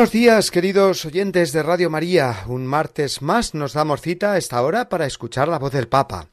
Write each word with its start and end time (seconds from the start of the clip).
Buenos 0.00 0.12
días, 0.12 0.50
queridos 0.50 1.04
oyentes 1.04 1.52
de 1.52 1.62
Radio 1.62 1.90
María. 1.90 2.44
Un 2.46 2.66
martes 2.66 3.20
más 3.20 3.52
nos 3.52 3.74
damos 3.74 4.00
cita 4.00 4.32
a 4.32 4.38
esta 4.38 4.62
hora 4.62 4.88
para 4.88 5.04
escuchar 5.04 5.46
la 5.46 5.58
voz 5.58 5.72
del 5.72 5.88
Papa 5.88 6.28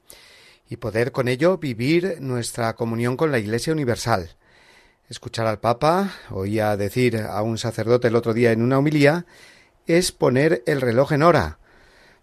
y 0.69 0.77
poder 0.77 1.11
con 1.11 1.27
ello 1.27 1.57
vivir 1.57 2.19
nuestra 2.21 2.77
comunión 2.77 3.17
con 3.17 3.29
la 3.29 3.39
Iglesia 3.39 3.73
Universal. 3.73 4.37
Escuchar 5.09 5.47
al 5.47 5.59
Papa, 5.59 6.13
oía 6.29 6.77
decir 6.77 7.17
a 7.17 7.41
un 7.41 7.57
sacerdote 7.57 8.07
el 8.07 8.15
otro 8.15 8.33
día 8.33 8.53
en 8.53 8.61
una 8.61 8.77
homilía, 8.77 9.25
es 9.85 10.13
poner 10.13 10.63
el 10.65 10.79
reloj 10.79 11.11
en 11.11 11.23
hora, 11.23 11.59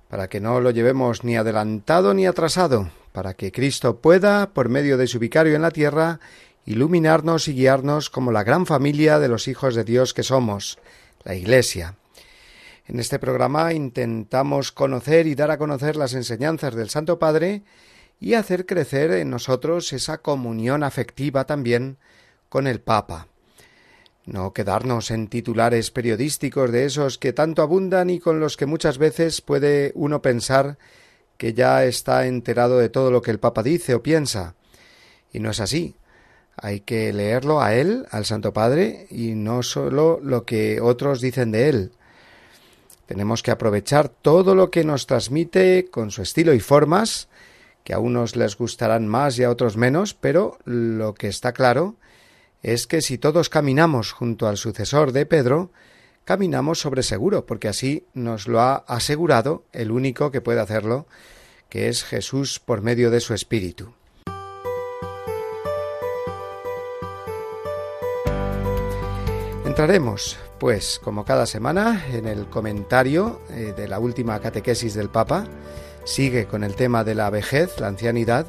para 0.08 0.29
que 0.31 0.41
no 0.41 0.62
lo 0.62 0.70
llevemos 0.70 1.25
ni 1.25 1.36
adelantado 1.36 2.14
ni 2.14 2.27
atrasado, 2.27 2.91
para 3.12 3.34
que 3.34 3.53
Cristo 3.53 3.98
pueda, 3.98 4.55
por 4.55 4.70
medio 4.70 4.97
de 4.97 5.08
su 5.08 5.19
vicario 5.19 5.56
en 5.56 5.61
la 5.61 5.73
tierra, 5.73 6.20
iluminarnos 6.64 7.48
y 7.48 7.53
guiarnos 7.53 8.08
como 8.08 8.33
la 8.33 8.45
gran 8.45 8.64
familia 8.64 9.19
de 9.19 9.29
los 9.29 9.47
hijos 9.47 9.75
de 9.75 9.84
Dios 9.84 10.14
que 10.14 10.23
somos, 10.23 10.79
la 11.25 11.34
Iglesia. 11.34 11.97
En 12.86 13.00
este 13.00 13.19
programa 13.19 13.72
intentamos 13.72 14.70
conocer 14.70 15.27
y 15.27 15.34
dar 15.34 15.50
a 15.50 15.58
conocer 15.58 15.97
las 15.97 16.12
enseñanzas 16.12 16.75
del 16.75 16.91
Santo 16.91 17.19
Padre 17.19 17.62
y 18.20 18.34
hacer 18.34 18.67
crecer 18.67 19.11
en 19.12 19.30
nosotros 19.30 19.92
esa 19.92 20.19
comunión 20.19 20.83
afectiva 20.83 21.45
también 21.45 21.97
con 22.48 22.67
el 22.67 22.80
Papa. 22.80 23.28
No 24.27 24.52
quedarnos 24.52 25.11
en 25.11 25.28
titulares 25.28 25.91
periodísticos 25.91 26.70
de 26.72 26.86
esos 26.86 27.19
que 27.19 27.33
tanto 27.33 27.62
abundan 27.62 28.08
y 28.11 28.20
con 28.20 28.41
los 28.41 28.56
que 28.56 28.67
muchas 28.67 28.97
veces 28.97 29.41
puede 29.41 29.92
uno 29.95 30.22
pensar 30.22 30.78
que 31.36 31.52
ya 31.52 31.84
está 31.84 32.27
enterado 32.27 32.78
de 32.78 32.89
todo 32.89 33.11
lo 33.11 33.20
que 33.20 33.30
el 33.30 33.41
Papa 33.41 33.62
dice 33.62 33.95
o 33.95 34.02
piensa. 34.02 34.55
Y 35.33 35.41
no 35.41 35.50
es 35.50 35.61
así. 35.61 35.97
Hay 36.57 36.81
que 36.81 37.13
leerlo 37.13 37.61
a 37.61 37.75
él, 37.75 38.07
al 38.11 38.25
Santo 38.25 38.53
Padre, 38.53 39.07
y 39.11 39.35
no 39.35 39.63
solo 39.63 40.21
lo 40.23 40.45
que 40.45 40.81
otros 40.81 41.21
dicen 41.21 41.51
de 41.51 41.69
él. 41.69 41.93
Tenemos 43.07 43.42
que 43.42 43.51
aprovechar 43.51 44.09
todo 44.09 44.55
lo 44.55 44.70
que 44.70 44.85
nos 44.85 45.07
transmite 45.07 45.89
con 45.91 46.11
su 46.11 46.23
estilo 46.23 46.55
y 46.55 46.61
formas, 46.61 47.29
que 47.83 47.93
a 47.93 47.98
unos 47.98 48.35
les 48.35 48.57
gustarán 48.57 49.07
más 49.07 49.39
y 49.39 49.45
a 49.45 49.51
otros 49.51 49.77
menos, 49.77 50.14
pero 50.14 50.59
lo 50.64 51.14
que 51.14 51.29
está 51.29 51.53
claro 51.53 51.97
es 52.63 52.87
que 52.87 53.03
si 53.03 53.19
todos 53.19 53.51
caminamos 53.51 54.13
junto 54.13 54.48
al 54.48 54.57
sucesor 54.57 55.13
de 55.13 55.27
Pedro, 55.27 55.70
caminamos 56.25 56.81
sobre 56.81 57.03
seguro, 57.03 57.45
porque 57.45 57.69
así 57.69 58.07
nos 58.14 58.48
lo 58.48 58.61
ha 58.61 58.77
asegurado 58.77 59.64
el 59.73 59.91
único 59.91 60.31
que 60.31 60.41
puede 60.41 60.61
hacerlo, 60.61 61.07
que 61.69 61.89
es 61.89 62.05
Jesús 62.05 62.59
por 62.59 62.81
medio 62.81 63.11
de 63.11 63.20
su 63.20 63.35
Espíritu. 63.35 63.95
Entraremos, 69.74 70.36
pues, 70.61 71.01
como 71.02 71.24
cada 71.24 71.46
semana, 71.46 72.07
en 72.12 72.29
el 72.29 72.46
comentario 72.46 73.40
eh, 73.51 73.74
de 73.77 73.89
la 73.89 73.98
última 73.98 74.39
catequesis 74.39 74.95
del 74.95 75.08
Papa. 75.08 75.48
Sigue 76.05 76.46
con 76.46 76.62
el 76.62 76.77
tema 76.77 77.02
de 77.02 77.17
la 77.17 77.29
vejez, 77.29 77.80
la 77.80 77.89
ancianidad, 77.89 78.46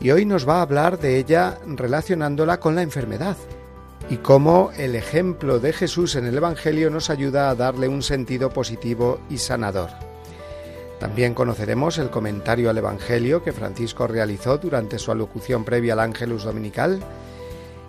y 0.00 0.10
hoy 0.10 0.24
nos 0.24 0.48
va 0.48 0.56
a 0.56 0.62
hablar 0.62 0.98
de 1.00 1.18
ella 1.18 1.58
relacionándola 1.66 2.60
con 2.60 2.74
la 2.74 2.80
enfermedad 2.80 3.36
y 4.08 4.16
cómo 4.16 4.70
el 4.78 4.94
ejemplo 4.94 5.60
de 5.60 5.74
Jesús 5.74 6.16
en 6.16 6.24
el 6.24 6.38
Evangelio 6.38 6.88
nos 6.88 7.10
ayuda 7.10 7.50
a 7.50 7.54
darle 7.54 7.86
un 7.86 8.02
sentido 8.02 8.48
positivo 8.48 9.20
y 9.28 9.36
sanador. 9.36 9.90
También 10.98 11.34
conoceremos 11.34 11.98
el 11.98 12.08
comentario 12.08 12.70
al 12.70 12.78
Evangelio 12.78 13.44
que 13.44 13.52
Francisco 13.52 14.06
realizó 14.06 14.56
durante 14.56 14.98
su 14.98 15.12
alocución 15.12 15.66
previa 15.66 15.92
al 15.92 16.00
Ángelus 16.00 16.44
Dominical 16.44 17.00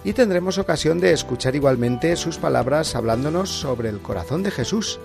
y 0.03 0.13
tendremos 0.13 0.57
ocasión 0.57 0.99
de 0.99 1.11
escuchar 1.11 1.55
igualmente 1.55 2.15
sus 2.15 2.37
palabras 2.37 2.95
hablándonos 2.95 3.49
sobre 3.49 3.89
el 3.89 3.99
corazón 3.99 4.43
de 4.43 4.51
Jesús, 4.51 4.99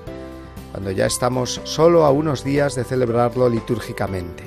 cuando 0.71 0.91
ya 0.91 1.07
estamos 1.07 1.61
solo 1.65 2.05
a 2.05 2.11
unos 2.11 2.45
días 2.45 2.75
de 2.75 2.85
celebrarlo 2.85 3.49
litúrgicamente. 3.49 4.45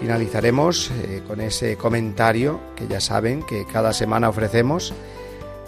Finalizaremos 0.00 0.90
eh, 0.90 1.22
con 1.26 1.40
ese 1.40 1.76
comentario 1.76 2.60
que 2.76 2.86
ya 2.86 3.00
saben 3.00 3.42
que 3.42 3.66
cada 3.66 3.92
semana 3.92 4.28
ofrecemos 4.28 4.94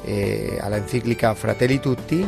eh, 0.06 0.58
a 0.62 0.70
la 0.70 0.78
encíclica 0.78 1.34
Fratelli 1.34 1.78
Tutti 1.78 2.24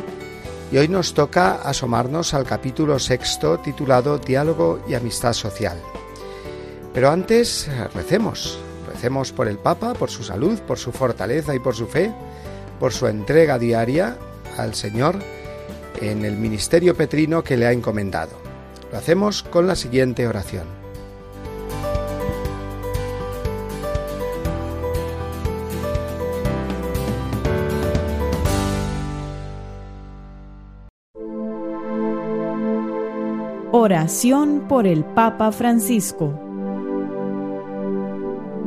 y 0.72 0.76
hoy 0.76 0.88
nos 0.88 1.14
toca 1.14 1.62
asomarnos 1.62 2.34
al 2.34 2.44
capítulo 2.44 2.98
sexto 2.98 3.58
titulado 3.58 4.18
Diálogo 4.18 4.82
y 4.88 4.94
Amistad 4.94 5.32
Social. 5.32 5.78
Pero 6.92 7.10
antes 7.10 7.70
recemos 7.94 8.58
Recemos 9.02 9.32
por 9.32 9.48
el 9.48 9.58
Papa, 9.58 9.94
por 9.94 10.10
su 10.10 10.22
salud, 10.22 10.60
por 10.60 10.78
su 10.78 10.92
fortaleza 10.92 11.56
y 11.56 11.58
por 11.58 11.74
su 11.74 11.88
fe, 11.88 12.14
por 12.78 12.92
su 12.92 13.08
entrega 13.08 13.58
diaria 13.58 14.16
al 14.56 14.76
Señor 14.76 15.18
en 16.00 16.24
el 16.24 16.36
ministerio 16.36 16.94
petrino 16.94 17.42
que 17.42 17.56
le 17.56 17.66
ha 17.66 17.72
encomendado. 17.72 18.30
Lo 18.92 18.98
hacemos 18.98 19.42
con 19.42 19.66
la 19.66 19.74
siguiente 19.74 20.28
oración. 20.28 20.68
Oración 33.72 34.68
por 34.68 34.86
el 34.86 35.04
Papa 35.04 35.50
Francisco 35.50 36.41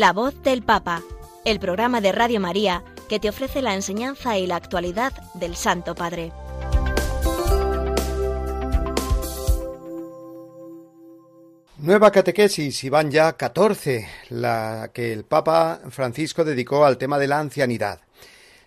La 0.00 0.14
voz 0.14 0.42
del 0.42 0.62
Papa, 0.62 1.02
el 1.44 1.60
programa 1.60 2.00
de 2.00 2.10
Radio 2.10 2.40
María 2.40 2.82
que 3.06 3.20
te 3.20 3.28
ofrece 3.28 3.60
la 3.60 3.74
enseñanza 3.74 4.38
y 4.38 4.46
la 4.46 4.56
actualidad 4.56 5.12
del 5.34 5.56
Santo 5.56 5.94
Padre. 5.94 6.32
Nueva 11.76 12.10
catequesis, 12.10 12.82
y 12.82 12.88
van 12.88 13.10
ya 13.10 13.34
14, 13.34 14.08
la 14.30 14.90
que 14.94 15.12
el 15.12 15.24
Papa 15.24 15.82
Francisco 15.90 16.44
dedicó 16.44 16.86
al 16.86 16.96
tema 16.96 17.18
de 17.18 17.28
la 17.28 17.38
ancianidad. 17.38 18.00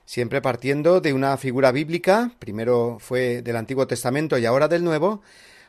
Siempre 0.06 0.39
partiendo 0.39 1.01
de 1.01 1.13
una 1.13 1.38
figura 1.38 1.71
bíblica, 1.71 2.30
primero 2.38 2.97
fue 3.00 3.41
del 3.41 3.56
Antiguo 3.56 3.88
Testamento 3.88 4.38
y 4.38 4.45
ahora 4.45 4.68
del 4.68 4.83
Nuevo, 4.83 5.24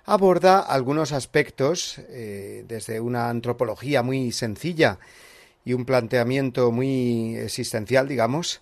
aborda 0.04 0.58
algunos 0.58 1.12
aspectos 1.12 2.00
eh, 2.10 2.66
desde 2.68 3.00
una 3.00 3.30
antropología 3.30 4.02
muy 4.02 4.30
sencilla 4.30 4.98
y 5.64 5.72
un 5.72 5.84
planteamiento 5.84 6.70
muy 6.70 7.36
existencial, 7.36 8.08
digamos, 8.08 8.60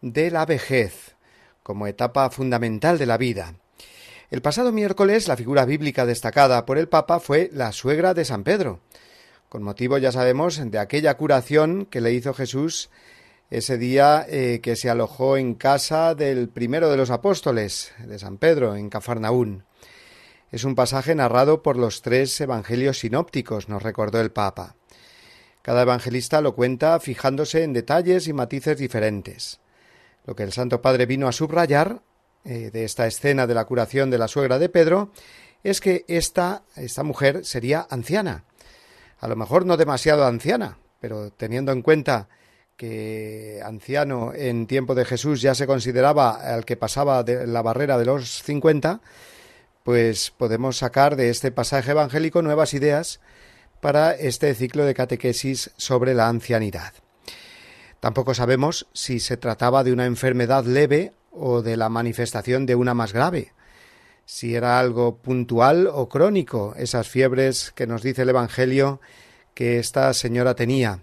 de 0.00 0.30
la 0.30 0.46
vejez 0.46 1.14
como 1.62 1.86
etapa 1.86 2.30
fundamental 2.30 2.98
de 2.98 3.06
la 3.06 3.16
vida. 3.16 3.54
El 4.30 4.42
pasado 4.42 4.72
miércoles 4.72 5.28
la 5.28 5.36
figura 5.36 5.64
bíblica 5.64 6.06
destacada 6.06 6.64
por 6.64 6.78
el 6.78 6.88
Papa 6.88 7.20
fue 7.20 7.50
la 7.52 7.72
suegra 7.72 8.14
de 8.14 8.24
San 8.24 8.44
Pedro, 8.44 8.80
con 9.48 9.62
motivo, 9.62 9.98
ya 9.98 10.12
sabemos, 10.12 10.60
de 10.70 10.78
aquella 10.78 11.16
curación 11.16 11.86
que 11.86 12.00
le 12.00 12.12
hizo 12.12 12.32
Jesús 12.32 12.90
ese 13.50 13.78
día 13.78 14.24
eh, 14.28 14.60
que 14.62 14.76
se 14.76 14.88
alojó 14.88 15.36
en 15.36 15.54
casa 15.54 16.14
del 16.14 16.48
primero 16.48 16.88
de 16.88 16.96
los 16.96 17.10
apóstoles, 17.10 17.92
de 17.98 18.18
San 18.20 18.38
Pedro, 18.38 18.76
en 18.76 18.88
Cafarnaún. 18.88 19.64
Es 20.52 20.62
un 20.62 20.76
pasaje 20.76 21.16
narrado 21.16 21.62
por 21.62 21.76
los 21.76 22.00
tres 22.00 22.40
evangelios 22.40 23.00
sinópticos, 23.00 23.68
nos 23.68 23.82
recordó 23.82 24.20
el 24.20 24.30
Papa. 24.30 24.76
Cada 25.62 25.82
evangelista 25.82 26.40
lo 26.40 26.54
cuenta 26.54 26.98
fijándose 27.00 27.62
en 27.62 27.72
detalles 27.72 28.26
y 28.28 28.32
matices 28.32 28.78
diferentes. 28.78 29.60
Lo 30.24 30.34
que 30.34 30.42
el 30.42 30.52
Santo 30.52 30.80
Padre 30.80 31.06
vino 31.06 31.28
a 31.28 31.32
subrayar 31.32 32.02
eh, 32.44 32.70
de 32.72 32.84
esta 32.84 33.06
escena 33.06 33.46
de 33.46 33.54
la 33.54 33.66
curación 33.66 34.10
de 34.10 34.18
la 34.18 34.28
suegra 34.28 34.58
de 34.58 34.68
Pedro 34.68 35.10
es 35.62 35.80
que 35.80 36.04
esta, 36.08 36.62
esta 36.76 37.02
mujer 37.02 37.44
sería 37.44 37.86
anciana. 37.90 38.44
A 39.18 39.28
lo 39.28 39.36
mejor 39.36 39.66
no 39.66 39.76
demasiado 39.76 40.24
anciana, 40.24 40.78
pero 41.00 41.30
teniendo 41.30 41.72
en 41.72 41.82
cuenta 41.82 42.28
que 42.76 43.60
anciano 43.62 44.32
en 44.34 44.66
tiempo 44.66 44.94
de 44.94 45.04
Jesús 45.04 45.42
ya 45.42 45.54
se 45.54 45.66
consideraba 45.66 46.30
al 46.54 46.64
que 46.64 46.78
pasaba 46.78 47.22
de 47.22 47.46
la 47.46 47.60
barrera 47.60 47.98
de 47.98 48.06
los 48.06 48.42
cincuenta, 48.42 49.02
pues 49.82 50.30
podemos 50.30 50.78
sacar 50.78 51.16
de 51.16 51.28
este 51.28 51.52
pasaje 51.52 51.90
evangélico 51.90 52.40
nuevas 52.40 52.72
ideas 52.72 53.20
para 53.80 54.12
este 54.12 54.54
ciclo 54.54 54.84
de 54.84 54.94
catequesis 54.94 55.70
sobre 55.76 56.14
la 56.14 56.28
ancianidad. 56.28 56.92
Tampoco 58.00 58.34
sabemos 58.34 58.86
si 58.92 59.20
se 59.20 59.36
trataba 59.36 59.84
de 59.84 59.92
una 59.92 60.06
enfermedad 60.06 60.64
leve 60.64 61.12
o 61.30 61.62
de 61.62 61.76
la 61.76 61.88
manifestación 61.88 62.66
de 62.66 62.74
una 62.74 62.94
más 62.94 63.12
grave, 63.12 63.52
si 64.24 64.54
era 64.54 64.78
algo 64.78 65.16
puntual 65.16 65.88
o 65.92 66.08
crónico, 66.08 66.74
esas 66.76 67.08
fiebres 67.08 67.72
que 67.74 67.86
nos 67.86 68.02
dice 68.02 68.22
el 68.22 68.28
Evangelio 68.28 69.00
que 69.54 69.78
esta 69.78 70.14
señora 70.14 70.54
tenía. 70.54 71.02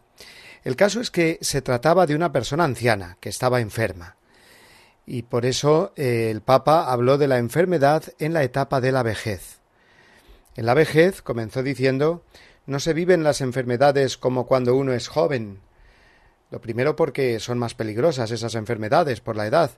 El 0.63 0.75
caso 0.75 1.01
es 1.01 1.11
que 1.11 1.37
se 1.41 1.61
trataba 1.61 2.05
de 2.05 2.15
una 2.15 2.31
persona 2.31 2.63
anciana, 2.63 3.17
que 3.19 3.29
estaba 3.29 3.61
enferma 3.61 4.17
y 5.07 5.21
por 5.23 5.45
eso 5.45 5.93
eh, 5.95 6.29
el 6.29 6.41
Papa 6.41 6.91
habló 6.91 7.17
de 7.17 7.29
la 7.29 7.37
enfermedad 7.37 8.03
en 8.19 8.33
la 8.33 8.43
etapa 8.43 8.81
de 8.81 8.91
la 8.91 9.03
vejez. 9.03 9.59
En 10.57 10.65
la 10.65 10.73
vejez, 10.73 11.21
comenzó 11.21 11.63
diciendo, 11.63 12.23
no 12.67 12.81
se 12.81 12.93
viven 12.93 13.23
las 13.23 13.39
enfermedades 13.39 14.17
como 14.17 14.45
cuando 14.45 14.75
uno 14.75 14.93
es 14.93 15.07
joven. 15.07 15.61
Lo 16.51 16.59
primero 16.59 16.97
porque 16.97 17.39
son 17.39 17.57
más 17.57 17.73
peligrosas 17.73 18.29
esas 18.31 18.55
enfermedades 18.55 19.21
por 19.21 19.37
la 19.37 19.47
edad, 19.47 19.71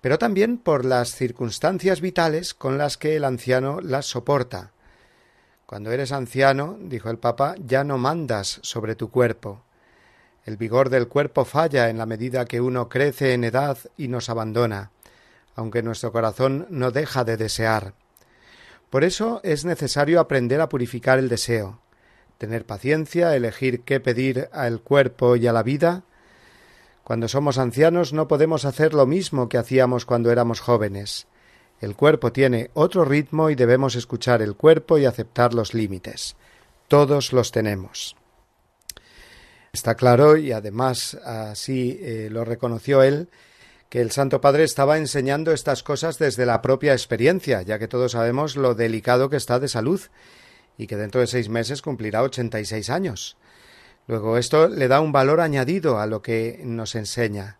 pero 0.00 0.18
también 0.18 0.56
por 0.56 0.86
las 0.86 1.14
circunstancias 1.14 2.00
vitales 2.00 2.54
con 2.54 2.78
las 2.78 2.96
que 2.96 3.16
el 3.16 3.24
anciano 3.24 3.80
las 3.82 4.06
soporta. 4.06 4.72
Cuando 5.66 5.92
eres 5.92 6.10
anciano, 6.10 6.78
dijo 6.80 7.10
el 7.10 7.18
Papa, 7.18 7.54
ya 7.58 7.84
no 7.84 7.98
mandas 7.98 8.60
sobre 8.62 8.96
tu 8.96 9.10
cuerpo. 9.10 9.62
El 10.44 10.56
vigor 10.56 10.88
del 10.88 11.08
cuerpo 11.08 11.44
falla 11.44 11.90
en 11.90 11.98
la 11.98 12.06
medida 12.06 12.46
que 12.46 12.62
uno 12.62 12.88
crece 12.88 13.34
en 13.34 13.44
edad 13.44 13.76
y 13.98 14.08
nos 14.08 14.30
abandona, 14.30 14.90
aunque 15.54 15.82
nuestro 15.82 16.12
corazón 16.12 16.66
no 16.70 16.90
deja 16.90 17.24
de 17.24 17.36
desear. 17.36 17.94
Por 18.88 19.04
eso 19.04 19.40
es 19.44 19.66
necesario 19.66 20.18
aprender 20.18 20.60
a 20.60 20.68
purificar 20.68 21.18
el 21.18 21.28
deseo, 21.28 21.81
tener 22.42 22.66
paciencia, 22.66 23.36
elegir 23.36 23.82
qué 23.82 24.00
pedir 24.00 24.48
al 24.50 24.80
cuerpo 24.80 25.36
y 25.36 25.46
a 25.46 25.52
la 25.52 25.62
vida. 25.62 26.02
Cuando 27.04 27.28
somos 27.28 27.56
ancianos 27.56 28.12
no 28.12 28.26
podemos 28.26 28.64
hacer 28.64 28.94
lo 28.94 29.06
mismo 29.06 29.48
que 29.48 29.58
hacíamos 29.58 30.06
cuando 30.06 30.32
éramos 30.32 30.58
jóvenes. 30.58 31.28
El 31.80 31.94
cuerpo 31.94 32.32
tiene 32.32 32.72
otro 32.74 33.04
ritmo 33.04 33.48
y 33.48 33.54
debemos 33.54 33.94
escuchar 33.94 34.42
el 34.42 34.56
cuerpo 34.56 34.98
y 34.98 35.04
aceptar 35.04 35.54
los 35.54 35.72
límites. 35.72 36.34
Todos 36.88 37.32
los 37.32 37.52
tenemos. 37.52 38.16
Está 39.72 39.94
claro, 39.94 40.36
y 40.36 40.50
además 40.50 41.14
así 41.24 41.96
eh, 42.02 42.26
lo 42.28 42.44
reconoció 42.44 43.04
él, 43.04 43.28
que 43.88 44.00
el 44.00 44.10
Santo 44.10 44.40
Padre 44.40 44.64
estaba 44.64 44.98
enseñando 44.98 45.52
estas 45.52 45.84
cosas 45.84 46.18
desde 46.18 46.44
la 46.44 46.60
propia 46.60 46.92
experiencia, 46.92 47.62
ya 47.62 47.78
que 47.78 47.86
todos 47.86 48.12
sabemos 48.12 48.56
lo 48.56 48.74
delicado 48.74 49.30
que 49.30 49.36
está 49.36 49.60
de 49.60 49.68
salud 49.68 50.00
y 50.78 50.86
que 50.86 50.96
dentro 50.96 51.20
de 51.20 51.26
seis 51.26 51.48
meses 51.48 51.82
cumplirá 51.82 52.22
ochenta 52.22 52.60
y 52.60 52.64
seis 52.64 52.90
años. 52.90 53.36
Luego 54.08 54.36
esto 54.36 54.68
le 54.68 54.88
da 54.88 55.00
un 55.00 55.12
valor 55.12 55.40
añadido 55.40 55.98
a 55.98 56.06
lo 56.06 56.22
que 56.22 56.60
nos 56.64 56.94
enseña, 56.94 57.58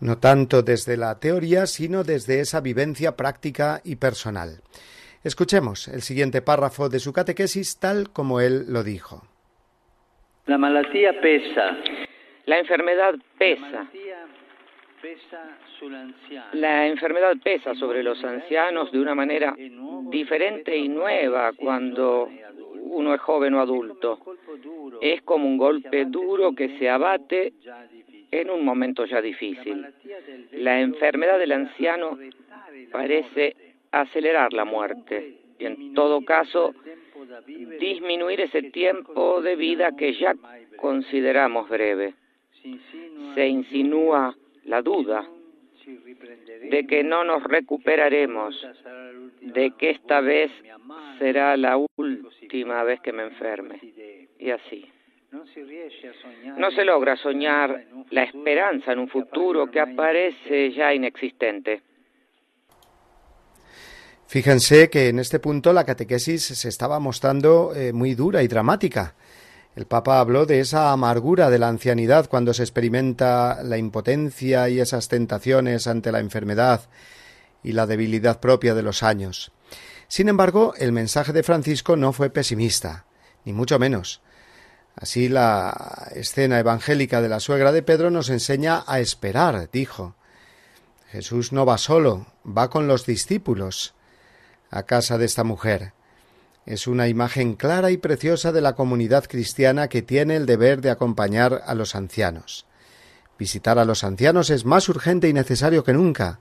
no 0.00 0.18
tanto 0.18 0.62
desde 0.62 0.96
la 0.96 1.18
teoría, 1.20 1.66
sino 1.66 2.04
desde 2.04 2.40
esa 2.40 2.60
vivencia 2.60 3.16
práctica 3.16 3.80
y 3.84 3.96
personal. 3.96 4.62
Escuchemos 5.24 5.88
el 5.88 6.02
siguiente 6.02 6.42
párrafo 6.42 6.88
de 6.88 7.00
su 7.00 7.12
catequesis 7.12 7.78
tal 7.78 8.10
como 8.10 8.40
él 8.40 8.66
lo 8.68 8.82
dijo. 8.82 9.26
La 10.46 10.58
malattia 10.58 11.12
pesa. 11.20 11.76
La 12.46 12.58
enfermedad 12.58 13.14
pesa. 13.38 13.70
La 13.70 13.90
enfermedad 16.86 17.36
pesa 17.42 17.74
sobre 17.74 18.02
los 18.02 18.22
ancianos 18.24 18.90
de 18.92 19.00
una 19.00 19.14
manera 19.14 19.54
diferente 20.10 20.76
y 20.76 20.88
nueva 20.88 21.52
cuando 21.52 22.28
uno 22.82 23.14
es 23.14 23.20
joven 23.20 23.54
o 23.54 23.60
adulto. 23.60 24.18
Es 25.00 25.22
como 25.22 25.46
un 25.46 25.58
golpe 25.58 26.04
duro. 26.06 26.52
Que 26.52 26.78
se 26.78 26.88
abate 26.88 27.52
en 28.30 28.50
un 28.50 28.64
momento 28.64 29.04
ya 29.04 29.20
difícil. 29.20 29.86
La 30.52 30.80
enfermedad 30.80 31.38
del 31.38 31.52
anciano 31.52 32.18
parece 32.90 33.56
acelerar 33.92 34.52
la 34.52 34.64
muerte. 34.64 35.36
Y 35.58 35.64
en 35.66 35.94
todo 35.94 36.24
caso 36.24 36.74
disminuir 37.80 38.40
ese 38.40 38.62
tiempo 38.70 39.42
de 39.42 39.56
vida 39.56 39.96
que 39.96 40.14
ya 40.14 40.34
consideramos 40.76 41.68
breve. 41.68 42.14
Se 43.34 43.46
insinúa 43.46 44.34
la 44.68 44.82
duda 44.82 45.26
de 46.70 46.86
que 46.86 47.02
no 47.02 47.24
nos 47.24 47.42
recuperaremos, 47.44 48.54
de 49.40 49.72
que 49.78 49.90
esta 49.90 50.20
vez 50.20 50.50
será 51.18 51.56
la 51.56 51.76
última 51.96 52.82
vez 52.84 53.00
que 53.00 53.12
me 53.12 53.24
enferme. 53.24 53.80
Y 54.38 54.50
así. 54.50 54.84
No 56.56 56.70
se 56.70 56.84
logra 56.84 57.16
soñar 57.16 57.84
la 58.10 58.22
esperanza 58.22 58.92
en 58.92 58.98
un 58.98 59.08
futuro 59.08 59.70
que 59.70 59.80
aparece 59.80 60.72
ya 60.72 60.94
inexistente. 60.94 61.82
Fíjense 64.26 64.90
que 64.90 65.08
en 65.08 65.18
este 65.18 65.38
punto 65.38 65.72
la 65.72 65.84
catequesis 65.84 66.44
se 66.44 66.68
estaba 66.68 67.00
mostrando 67.00 67.74
eh, 67.74 67.94
muy 67.94 68.14
dura 68.14 68.42
y 68.42 68.48
dramática. 68.48 69.14
El 69.78 69.86
Papa 69.86 70.18
habló 70.18 70.44
de 70.44 70.58
esa 70.58 70.90
amargura 70.90 71.50
de 71.50 71.60
la 71.60 71.68
ancianidad 71.68 72.28
cuando 72.28 72.52
se 72.52 72.64
experimenta 72.64 73.62
la 73.62 73.78
impotencia 73.78 74.68
y 74.68 74.80
esas 74.80 75.06
tentaciones 75.06 75.86
ante 75.86 76.10
la 76.10 76.18
enfermedad 76.18 76.88
y 77.62 77.70
la 77.70 77.86
debilidad 77.86 78.40
propia 78.40 78.74
de 78.74 78.82
los 78.82 79.04
años. 79.04 79.52
Sin 80.08 80.28
embargo, 80.28 80.74
el 80.78 80.90
mensaje 80.90 81.32
de 81.32 81.44
Francisco 81.44 81.94
no 81.94 82.12
fue 82.12 82.28
pesimista, 82.28 83.04
ni 83.44 83.52
mucho 83.52 83.78
menos. 83.78 84.20
Así 84.96 85.28
la 85.28 86.08
escena 86.12 86.58
evangélica 86.58 87.22
de 87.22 87.28
la 87.28 87.38
suegra 87.38 87.70
de 87.70 87.84
Pedro 87.84 88.10
nos 88.10 88.30
enseña 88.30 88.82
a 88.84 88.98
esperar, 88.98 89.70
dijo. 89.70 90.16
Jesús 91.12 91.52
no 91.52 91.64
va 91.64 91.78
solo, 91.78 92.26
va 92.44 92.68
con 92.68 92.88
los 92.88 93.06
discípulos 93.06 93.94
a 94.70 94.82
casa 94.82 95.18
de 95.18 95.26
esta 95.26 95.44
mujer. 95.44 95.92
Es 96.68 96.86
una 96.86 97.08
imagen 97.08 97.54
clara 97.54 97.90
y 97.92 97.96
preciosa 97.96 98.52
de 98.52 98.60
la 98.60 98.74
comunidad 98.74 99.24
cristiana 99.24 99.88
que 99.88 100.02
tiene 100.02 100.36
el 100.36 100.44
deber 100.44 100.82
de 100.82 100.90
acompañar 100.90 101.62
a 101.64 101.74
los 101.74 101.94
ancianos. 101.94 102.66
Visitar 103.38 103.78
a 103.78 103.86
los 103.86 104.04
ancianos 104.04 104.50
es 104.50 104.66
más 104.66 104.86
urgente 104.90 105.30
y 105.30 105.32
necesario 105.32 105.82
que 105.82 105.94
nunca, 105.94 106.40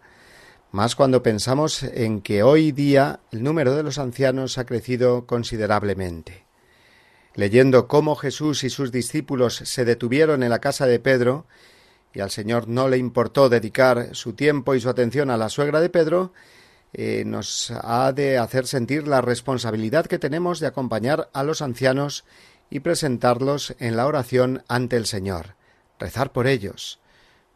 más 0.74 0.98
cuando 0.98 1.24
pensamos 1.24 1.82
en 1.82 2.20
que 2.20 2.44
hoy 2.44 2.74
día 2.74 3.22
el 3.32 3.42
número 3.42 3.74
de 3.74 3.84
los 3.84 4.00
ancianos 4.00 4.58
ha 4.58 4.66
crecido 4.66 5.26
considerablemente. 5.26 6.44
Leyendo 7.34 7.88
cómo 7.88 8.18
Jesús 8.18 8.66
y 8.66 8.70
sus 8.70 8.92
discípulos 8.92 9.56
se 9.56 9.86
detuvieron 9.86 10.44
en 10.44 10.50
la 10.50 10.60
casa 10.60 10.88
de 10.88 11.00
Pedro, 11.00 11.46
y 12.14 12.20
al 12.20 12.32
Señor 12.32 12.68
no 12.68 12.90
le 12.90 12.98
importó 12.98 13.48
dedicar 13.48 14.10
su 14.12 14.34
tiempo 14.34 14.76
y 14.76 14.82
su 14.82 14.90
atención 14.90 15.30
a 15.30 15.38
la 15.38 15.48
suegra 15.48 15.80
de 15.80 15.90
Pedro, 15.90 16.34
eh, 17.00 17.24
nos 17.26 17.70
ha 17.70 18.12
de 18.12 18.40
hacer 18.40 18.66
sentir 18.66 19.08
la 19.08 19.22
responsabilidad 19.22 20.08
que 20.08 20.18
tenemos 20.18 20.60
de 20.60 20.66
acompañar 20.66 21.30
a 21.32 21.44
los 21.44 21.62
ancianos 21.62 22.26
y 22.72 22.80
presentarlos 22.80 23.76
en 23.78 23.96
la 23.96 24.08
oración 24.08 24.64
ante 24.68 24.96
el 24.96 25.06
Señor, 25.06 25.54
rezar 26.00 26.32
por 26.32 26.48
ellos, 26.48 27.00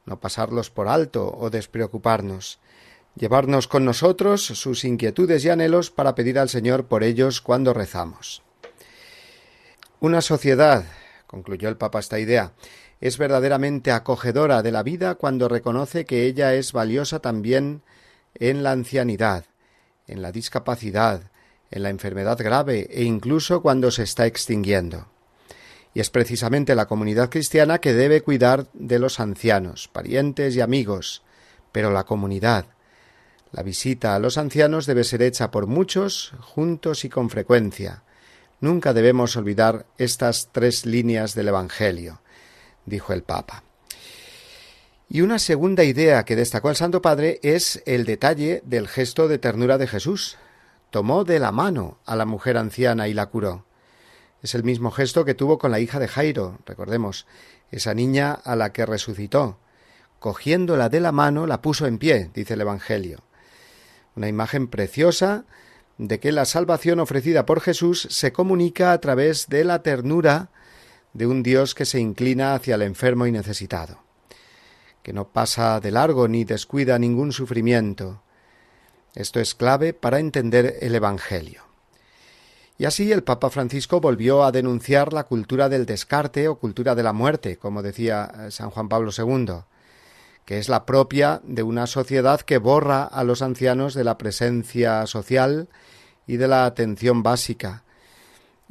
no 0.05 0.19
pasarlos 0.19 0.69
por 0.69 0.88
alto 0.88 1.36
o 1.36 1.50
despreocuparnos, 1.50 2.60
llevarnos 3.15 3.67
con 3.67 3.83
nosotros 3.83 4.45
sus 4.45 4.86
inquietudes 4.86 5.43
y 5.43 5.50
anhelos 5.50 5.89
para 5.89 6.13
pedir 6.13 6.38
al 6.38 6.50
Señor 6.50 6.86
por 6.86 7.03
ellos 7.03 7.41
cuando 7.41 7.74
rezamos. 7.74 8.43
Una 10.00 10.21
sociedad, 10.21 10.86
concluyó 11.25 11.67
el 11.67 11.77
Papa 11.77 12.00
esta 12.00 12.19
idea, 12.19 12.53
es 13.00 13.17
verdaderamente 13.17 13.91
acogedora 13.91 14.62
de 14.62 14.71
la 14.71 14.83
vida 14.83 15.15
cuando 15.15 15.48
reconoce 15.48 16.05
que 16.05 16.27
ella 16.27 16.53
es 16.53 16.74
valiosa 16.74 17.21
también 17.21 17.81
en 18.35 18.63
la 18.63 18.71
ancianidad, 18.71 19.45
en 20.07 20.21
la 20.21 20.31
discapacidad, 20.31 21.31
en 21.69 21.83
la 21.83 21.89
enfermedad 21.89 22.38
grave 22.38 22.88
e 22.91 23.03
incluso 23.03 23.61
cuando 23.61 23.91
se 23.91 24.03
está 24.03 24.25
extinguiendo. 24.25 25.07
Y 25.93 26.00
es 26.00 26.09
precisamente 26.09 26.75
la 26.75 26.85
comunidad 26.85 27.29
cristiana 27.29 27.79
que 27.79 27.93
debe 27.93 28.21
cuidar 28.21 28.67
de 28.73 29.00
los 29.00 29.19
ancianos, 29.19 29.89
parientes 29.89 30.55
y 30.55 30.61
amigos, 30.61 31.23
pero 31.71 31.91
la 31.91 32.05
comunidad. 32.05 32.65
La 33.51 33.63
visita 33.63 34.15
a 34.15 34.19
los 34.19 34.38
ancianos 34.38 34.85
debe 34.85 35.03
ser 35.03 35.21
hecha 35.21 35.51
por 35.51 35.67
muchos, 35.67 36.33
juntos 36.39 37.03
y 37.03 37.09
con 37.09 37.29
frecuencia. 37.29 38.03
Nunca 38.61 38.93
debemos 38.93 39.35
olvidar 39.35 39.85
estas 39.97 40.50
tres 40.51 40.85
líneas 40.85 41.35
del 41.35 41.50
Evangelio, 41.50 42.21
dijo 42.85 43.11
el 43.11 43.23
Papa. 43.23 43.63
Y 45.13 45.20
una 45.20 45.39
segunda 45.39 45.84
idea 45.84 46.24
que 46.24 46.38
destacó 46.38 46.70
el 46.70 46.77
Santo 46.77 47.01
Padre 47.01 47.41
es 47.44 47.84
el 47.86 48.06
detalle 48.06 48.62
del 48.63 48.88
gesto 48.88 49.27
de 49.27 49.39
ternura 49.39 49.77
de 49.77 49.86
Jesús. 49.86 50.38
Tomó 50.89 51.25
de 51.25 51.38
la 51.38 51.51
mano 51.51 51.98
a 52.06 52.15
la 52.15 52.25
mujer 52.25 52.56
anciana 52.56 53.10
y 53.10 53.13
la 53.13 53.25
curó. 53.25 53.65
Es 54.41 54.56
el 54.56 54.63
mismo 54.63 54.89
gesto 54.89 55.25
que 55.25 55.34
tuvo 55.34 55.58
con 55.58 55.70
la 55.70 55.82
hija 55.82 56.00
de 56.00 56.08
Jairo, 56.08 56.60
recordemos, 56.65 57.27
esa 57.72 57.94
niña 57.94 58.32
a 58.32 58.56
la 58.56 58.72
que 58.72 58.86
resucitó. 58.86 59.58
Cogiéndola 60.20 60.88
de 60.88 61.01
la 61.01 61.12
mano 61.12 61.46
la 61.46 61.62
puso 61.62 61.88
en 61.88 61.98
pie, 61.98 62.32
dice 62.34 62.53
el 62.53 62.62
Evangelio. 62.62 63.20
Una 64.15 64.30
imagen 64.30 64.70
preciosa 64.70 65.44
de 65.98 66.22
que 66.22 66.32
la 66.32 66.46
salvación 66.46 67.01
ofrecida 67.01 67.46
por 67.46 67.60
Jesús 67.60 68.08
se 68.10 68.32
comunica 68.32 68.94
a 68.94 69.01
través 69.01 69.50
de 69.50 69.65
la 69.65 69.84
ternura 69.84 70.51
de 71.12 71.27
un 71.27 71.44
Dios 71.44 71.75
que 71.75 71.84
se 71.84 72.00
inclina 72.00 72.56
hacia 72.56 72.75
el 72.75 72.82
enfermo 72.84 73.27
y 73.27 73.34
necesitado, 73.34 74.00
que 75.03 75.13
no 75.13 75.29
pasa 75.29 75.79
de 75.79 75.91
largo 75.91 76.27
ni 76.27 76.43
descuida 76.43 77.00
ningún 77.00 77.31
sufrimiento. 77.31 78.22
Esto 79.15 79.39
es 79.39 79.55
clave 79.55 79.93
para 79.93 80.20
entender 80.20 80.77
el 80.81 80.96
Evangelio. 80.96 81.63
Y 82.77 82.86
así 82.86 83.12
el 83.12 83.24
Papa 83.24 83.50
Francisco 83.50 84.01
volvió 84.01 84.43
a 84.43 84.51
denunciar 84.51 85.13
la 85.13 85.25
cultura 85.25 85.70
del 85.70 85.86
descarte 85.86 86.48
o 86.48 86.55
cultura 86.58 86.96
de 86.96 87.03
la 87.03 87.13
muerte, 87.13 87.58
como 87.58 87.84
decía 87.84 88.31
eh, 88.39 88.51
San 88.51 88.72
Juan 88.72 88.89
Pablo 88.89 89.12
II, 89.15 89.65
que 90.46 90.58
es 90.58 90.67
la 90.67 90.86
propia 90.86 91.41
de 91.43 91.62
una 91.62 91.86
sociedad 91.86 92.41
que 92.41 92.58
borra 92.58 93.03
a 93.03 93.24
los 93.24 93.43
ancianos 93.43 93.93
de 93.93 94.03
la 94.03 94.17
presencia 94.17 95.05
social 95.05 95.70
y 96.25 96.38
de 96.38 96.48
la 96.48 96.65
atención 96.65 97.22
básica, 97.22 97.84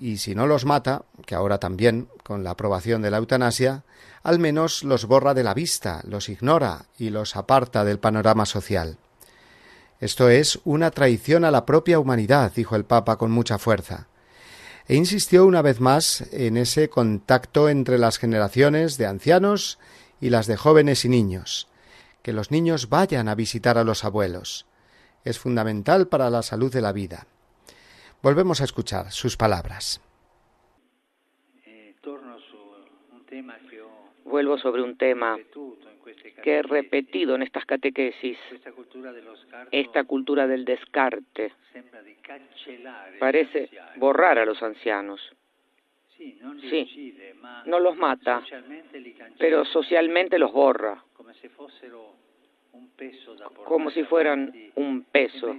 y 0.00 0.16
si 0.16 0.34
no 0.34 0.46
los 0.46 0.64
mata, 0.64 1.02
que 1.26 1.34
ahora 1.34 1.58
también, 1.58 2.08
con 2.24 2.42
la 2.42 2.52
aprobación 2.52 3.02
de 3.02 3.10
la 3.10 3.18
eutanasia, 3.18 3.84
al 4.22 4.38
menos 4.38 4.82
los 4.82 5.04
borra 5.04 5.34
de 5.34 5.44
la 5.44 5.54
vista, 5.54 6.00
los 6.04 6.28
ignora 6.28 6.86
y 6.98 7.10
los 7.10 7.36
aparta 7.36 7.84
del 7.84 7.98
panorama 7.98 8.46
social. 8.46 8.96
Esto 10.00 10.30
es 10.30 10.58
una 10.64 10.90
traición 10.90 11.44
a 11.44 11.50
la 11.50 11.66
propia 11.66 11.98
humanidad, 11.98 12.52
dijo 12.54 12.74
el 12.74 12.84
Papa 12.84 13.16
con 13.16 13.30
mucha 13.30 13.58
fuerza. 13.58 14.08
E 14.88 14.96
insistió 14.96 15.44
una 15.44 15.60
vez 15.60 15.80
más 15.80 16.24
en 16.32 16.56
ese 16.56 16.88
contacto 16.88 17.68
entre 17.68 17.98
las 17.98 18.18
generaciones 18.18 18.96
de 18.96 19.06
ancianos 19.06 19.78
y 20.20 20.30
las 20.30 20.46
de 20.46 20.56
jóvenes 20.56 21.04
y 21.04 21.10
niños. 21.10 21.68
Que 22.22 22.32
los 22.32 22.50
niños 22.50 22.88
vayan 22.88 23.28
a 23.28 23.34
visitar 23.34 23.76
a 23.76 23.84
los 23.84 24.04
abuelos. 24.04 24.66
Es 25.24 25.38
fundamental 25.38 26.08
para 26.08 26.30
la 26.30 26.42
salud 26.42 26.72
de 26.72 26.80
la 26.80 26.92
vida. 26.92 27.26
Volvemos 28.22 28.60
a 28.60 28.64
escuchar 28.64 29.10
sus 29.10 29.36
palabras. 29.36 30.00
Vuelvo 34.24 34.58
sobre 34.58 34.82
un 34.82 34.96
tema 34.98 35.38
que 36.42 36.56
he 36.56 36.62
repetido 36.62 37.34
en 37.34 37.42
estas 37.42 37.64
catequesis, 37.64 38.38
esta 39.70 40.04
cultura 40.04 40.46
del 40.46 40.64
descarte, 40.64 41.54
parece 43.18 43.70
borrar 43.96 44.38
a 44.38 44.44
los 44.44 44.62
ancianos. 44.62 45.20
Sí, 46.16 47.16
no 47.64 47.80
los 47.80 47.96
mata, 47.96 48.42
pero 49.38 49.64
socialmente 49.64 50.38
los 50.38 50.52
borra, 50.52 51.02
como 53.64 53.90
si 53.90 54.04
fueran 54.04 54.52
un 54.74 55.04
peso 55.04 55.56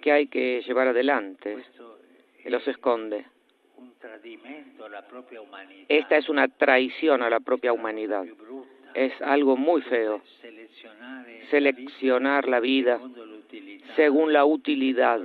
que 0.00 0.12
hay 0.12 0.26
que 0.28 0.62
llevar 0.62 0.88
adelante, 0.88 1.58
y 2.44 2.48
los 2.50 2.66
esconde. 2.68 3.26
Esta 5.88 6.16
es 6.16 6.28
una 6.28 6.48
traición 6.48 7.22
a 7.22 7.30
la 7.30 7.40
propia 7.40 7.72
humanidad. 7.72 8.24
es 8.94 9.12
algo 9.20 9.56
muy 9.56 9.82
feo. 9.82 10.22
Seleccionar 11.50 12.48
la 12.48 12.60
vida. 12.60 13.00
según 13.94 14.32
la 14.32 14.44
utilidad, 14.44 15.20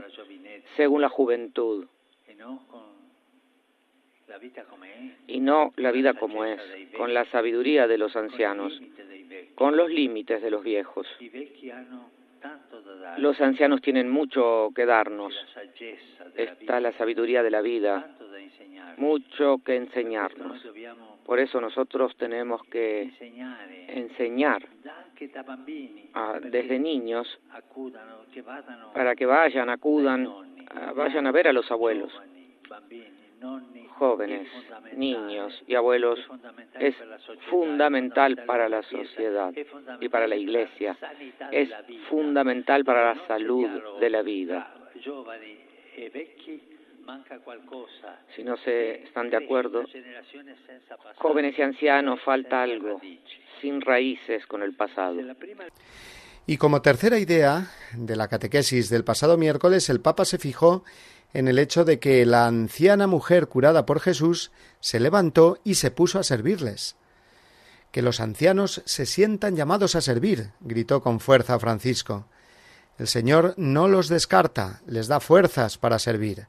según 0.75 1.01
la 1.01 1.09
juventud. 1.09 1.87
Y 5.27 5.39
no 5.39 5.73
la 5.75 5.91
vida 5.91 6.13
como 6.13 6.45
es, 6.45 6.59
con 6.97 7.13
la 7.13 7.25
sabiduría 7.25 7.87
de 7.87 7.97
los 7.97 8.15
ancianos, 8.15 8.81
con 9.55 9.75
los 9.75 9.89
límites 9.89 10.41
de 10.41 10.51
los 10.51 10.63
viejos. 10.63 11.07
Los 13.17 13.39
ancianos 13.39 13.81
tienen 13.81 14.09
mucho 14.09 14.69
que 14.75 14.85
darnos. 14.85 15.33
Está 16.35 16.79
la 16.79 16.91
sabiduría 16.93 17.43
de 17.43 17.51
la 17.51 17.61
vida, 17.61 18.15
mucho 18.97 19.59
que 19.63 19.75
enseñarnos. 19.75 20.65
Por 21.25 21.39
eso 21.39 21.61
nosotros 21.61 22.15
tenemos 22.17 22.63
que 22.63 23.11
enseñar 23.87 24.67
desde 26.41 26.79
niños 26.79 27.39
para 28.93 29.15
que 29.15 29.25
vayan, 29.25 29.69
acudan, 29.69 30.27
vayan 30.95 31.27
a 31.27 31.31
ver 31.31 31.47
a 31.47 31.53
los 31.53 31.69
abuelos, 31.71 32.11
jóvenes, 33.97 34.47
niños 34.95 35.53
y 35.67 35.75
abuelos. 35.75 36.19
Es 36.79 36.95
fundamental 37.49 38.43
para 38.45 38.67
la 38.69 38.81
sociedad 38.83 39.53
y 39.99 40.09
para 40.09 40.27
la 40.27 40.35
iglesia. 40.35 40.97
Es 41.51 41.69
fundamental 42.09 42.83
para 42.83 43.13
la 43.13 43.27
salud 43.27 43.69
de 43.99 44.09
la 44.09 44.21
vida. 44.21 44.73
Si 48.35 48.43
no 48.43 48.57
se 48.57 49.03
están 49.03 49.29
de 49.29 49.37
acuerdo, 49.37 49.83
jóvenes 51.17 51.57
y 51.57 51.61
ancianos, 51.61 52.21
falta 52.21 52.63
algo, 52.63 53.01
sin 53.61 53.81
raíces 53.81 54.45
con 54.47 54.61
el 54.63 54.75
pasado. 54.75 55.19
Y 56.47 56.57
como 56.57 56.81
tercera 56.81 57.19
idea 57.19 57.67
de 57.95 58.15
la 58.15 58.27
catequesis 58.27 58.89
del 58.89 59.03
pasado 59.03 59.37
miércoles, 59.37 59.89
el 59.89 60.01
Papa 60.01 60.25
se 60.25 60.37
fijó 60.37 60.83
en 61.33 61.47
el 61.47 61.59
hecho 61.59 61.85
de 61.85 61.99
que 61.99 62.25
la 62.25 62.45
anciana 62.45 63.07
mujer 63.07 63.47
curada 63.47 63.85
por 63.85 63.99
Jesús 63.99 64.51
se 64.79 64.99
levantó 64.99 65.59
y 65.63 65.75
se 65.75 65.91
puso 65.91 66.19
a 66.19 66.23
servirles. 66.23 66.95
Que 67.91 68.01
los 68.01 68.19
ancianos 68.19 68.81
se 68.85 69.05
sientan 69.05 69.55
llamados 69.55 69.95
a 69.95 70.01
servir, 70.01 70.51
gritó 70.61 71.01
con 71.01 71.19
fuerza 71.19 71.59
Francisco. 71.59 72.25
El 72.97 73.07
Señor 73.07 73.53
no 73.57 73.87
los 73.87 74.07
descarta, 74.09 74.81
les 74.85 75.07
da 75.07 75.19
fuerzas 75.19 75.77
para 75.77 75.99
servir. 75.99 76.47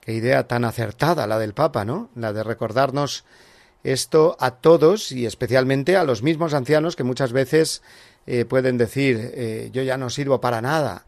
Qué 0.00 0.12
idea 0.12 0.46
tan 0.46 0.64
acertada 0.64 1.26
la 1.26 1.38
del 1.38 1.54
Papa, 1.54 1.84
¿no? 1.84 2.10
La 2.14 2.32
de 2.32 2.42
recordarnos 2.42 3.24
esto 3.82 4.36
a 4.40 4.52
todos 4.52 5.12
y 5.12 5.26
especialmente 5.26 5.96
a 5.96 6.04
los 6.04 6.22
mismos 6.22 6.54
ancianos 6.54 6.96
que 6.96 7.04
muchas 7.04 7.32
veces 7.32 7.82
eh, 8.26 8.44
pueden 8.44 8.78
decir 8.78 9.32
eh, 9.34 9.70
yo 9.72 9.82
ya 9.82 9.96
no 9.96 10.10
sirvo 10.10 10.40
para 10.40 10.60
nada. 10.60 11.06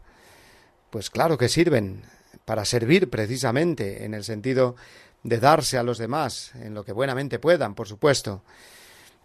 Pues 0.89 1.09
claro 1.09 1.37
que 1.37 1.49
sirven 1.49 2.03
para 2.49 2.65
servir 2.65 3.11
precisamente 3.11 4.05
en 4.05 4.15
el 4.15 4.23
sentido 4.23 4.75
de 5.21 5.37
darse 5.37 5.77
a 5.77 5.83
los 5.83 5.99
demás 5.99 6.51
en 6.55 6.73
lo 6.73 6.83
que 6.83 6.93
buenamente 6.93 7.37
puedan, 7.37 7.75
por 7.75 7.87
supuesto, 7.87 8.41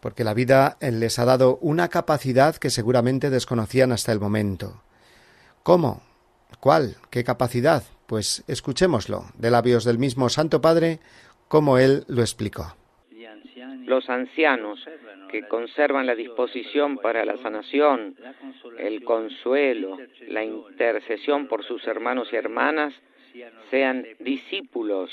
porque 0.01 0.25
la 0.25 0.35
vida 0.35 0.77
les 0.83 1.19
ha 1.19 1.25
dado 1.25 1.57
una 1.63 1.89
capacidad 1.89 2.55
que 2.57 2.69
seguramente 2.69 3.31
desconocían 3.31 3.93
hasta 3.93 4.13
el 4.13 4.21
momento. 4.21 4.83
¿Cómo? 5.63 6.03
¿Cuál? 6.61 6.97
¿Qué 7.09 7.25
capacidad? 7.25 7.83
Pues 8.05 8.45
escuchémoslo 8.47 9.25
de 9.39 9.51
labios 9.51 9.85
del 9.85 9.97
mismo 9.97 10.29
Santo 10.29 10.61
Padre, 10.61 11.01
como 11.49 11.79
él 11.79 12.05
lo 12.09 12.21
explicó. 12.21 12.77
Los 13.87 14.11
ancianos 14.11 14.81
que 15.31 15.49
conservan 15.49 16.05
la 16.05 16.15
disposición 16.15 16.99
para 16.99 17.25
la 17.25 17.39
sanación, 17.39 18.17
el 18.79 19.03
consuelo, 19.03 19.97
la 20.29 20.45
intercesión 20.45 21.49
por 21.49 21.65
sus 21.65 21.87
hermanos 21.87 22.29
y 22.31 22.37
hermanas, 22.37 22.93
sean 23.71 24.07
discípulos, 24.21 25.11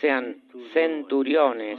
sean 0.00 0.36
centuriones, 0.72 1.78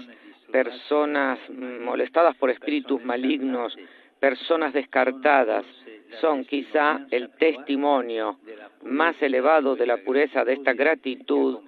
personas 0.52 1.40
molestadas 1.50 2.36
por 2.36 2.50
espíritus 2.50 3.04
malignos, 3.04 3.78
personas 4.20 4.74
descartadas, 4.74 5.66
son 6.22 6.44
quizá 6.44 7.06
el 7.12 7.30
testimonio 7.32 8.40
más 8.84 9.22
elevado 9.22 9.76
de 9.76 9.86
la 9.86 9.98
pureza 9.98 10.44
de 10.44 10.54
esta 10.54 10.74
gratitud 10.74 11.60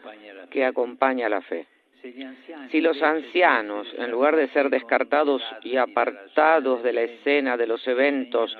que 0.49 0.65
acompaña 0.65 1.29
la 1.29 1.41
fe. 1.41 1.67
Si 2.71 2.81
los 2.81 3.01
ancianos, 3.01 3.87
en 3.97 4.09
lugar 4.09 4.35
de 4.35 4.47
ser 4.49 4.71
descartados 4.71 5.43
y 5.61 5.77
apartados 5.77 6.81
de 6.81 6.93
la 6.93 7.01
escena 7.03 7.57
de 7.57 7.67
los 7.67 7.87
eventos 7.87 8.57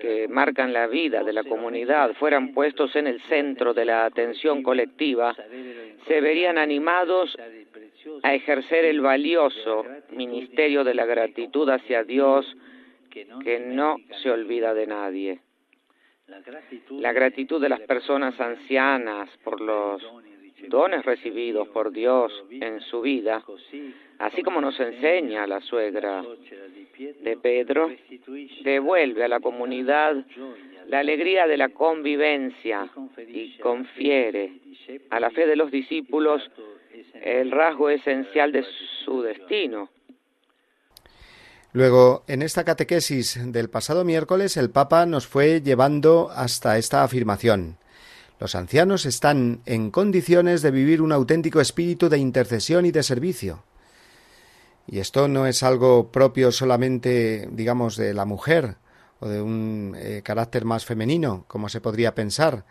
que 0.00 0.28
marcan 0.28 0.72
la 0.72 0.86
vida 0.86 1.22
de 1.22 1.32
la 1.32 1.44
comunidad, 1.44 2.14
fueran 2.14 2.52
puestos 2.52 2.94
en 2.96 3.06
el 3.06 3.20
centro 3.22 3.74
de 3.74 3.84
la 3.84 4.04
atención 4.04 4.62
colectiva, 4.62 5.34
se 6.06 6.20
verían 6.20 6.58
animados 6.58 7.36
a 8.22 8.34
ejercer 8.34 8.84
el 8.84 9.00
valioso 9.00 9.84
ministerio 10.10 10.84
de 10.84 10.94
la 10.94 11.04
gratitud 11.04 11.68
hacia 11.68 12.04
Dios 12.04 12.56
que 13.10 13.60
no 13.60 13.96
se 14.22 14.30
olvida 14.30 14.74
de 14.74 14.86
nadie. 14.86 15.40
La 16.90 17.12
gratitud 17.12 17.60
de 17.60 17.70
las 17.70 17.80
personas 17.80 18.38
ancianas 18.38 19.30
por 19.42 19.60
los 19.60 20.02
dones 20.68 21.04
recibidos 21.04 21.68
por 21.68 21.92
Dios 21.92 22.32
en 22.50 22.80
su 22.80 23.00
vida, 23.00 23.44
así 24.18 24.42
como 24.42 24.60
nos 24.60 24.78
enseña 24.80 25.46
la 25.46 25.60
suegra 25.60 26.24
de 27.20 27.36
Pedro, 27.36 27.90
devuelve 28.62 29.24
a 29.24 29.28
la 29.28 29.40
comunidad 29.40 30.16
la 30.88 31.00
alegría 31.00 31.46
de 31.46 31.56
la 31.56 31.68
convivencia 31.68 32.88
y 33.28 33.58
confiere 33.58 34.52
a 35.10 35.20
la 35.20 35.30
fe 35.30 35.46
de 35.46 35.56
los 35.56 35.70
discípulos 35.70 36.42
el 37.14 37.50
rasgo 37.50 37.90
esencial 37.90 38.52
de 38.52 38.64
su 39.04 39.22
destino. 39.22 39.90
Luego, 41.72 42.24
en 42.26 42.40
esta 42.42 42.64
catequesis 42.64 43.52
del 43.52 43.68
pasado 43.68 44.04
miércoles, 44.04 44.56
el 44.56 44.70
Papa 44.70 45.04
nos 45.04 45.26
fue 45.26 45.60
llevando 45.60 46.30
hasta 46.30 46.78
esta 46.78 47.04
afirmación. 47.04 47.76
Los 48.40 48.54
ancianos 48.54 49.04
están 49.04 49.62
en 49.66 49.90
condiciones 49.90 50.62
de 50.62 50.70
vivir 50.70 51.02
un 51.02 51.12
auténtico 51.12 51.60
espíritu 51.60 52.08
de 52.08 52.18
intercesión 52.18 52.86
y 52.86 52.92
de 52.92 53.02
servicio. 53.02 53.64
Y 54.86 55.00
esto 55.00 55.28
no 55.28 55.46
es 55.46 55.62
algo 55.62 56.10
propio 56.12 56.52
solamente, 56.52 57.48
digamos, 57.52 57.96
de 57.96 58.14
la 58.14 58.24
mujer 58.24 58.76
o 59.20 59.28
de 59.28 59.42
un 59.42 59.96
eh, 59.98 60.22
carácter 60.24 60.64
más 60.64 60.84
femenino, 60.84 61.44
como 61.48 61.68
se 61.68 61.80
podría 61.80 62.14
pensar, 62.14 62.64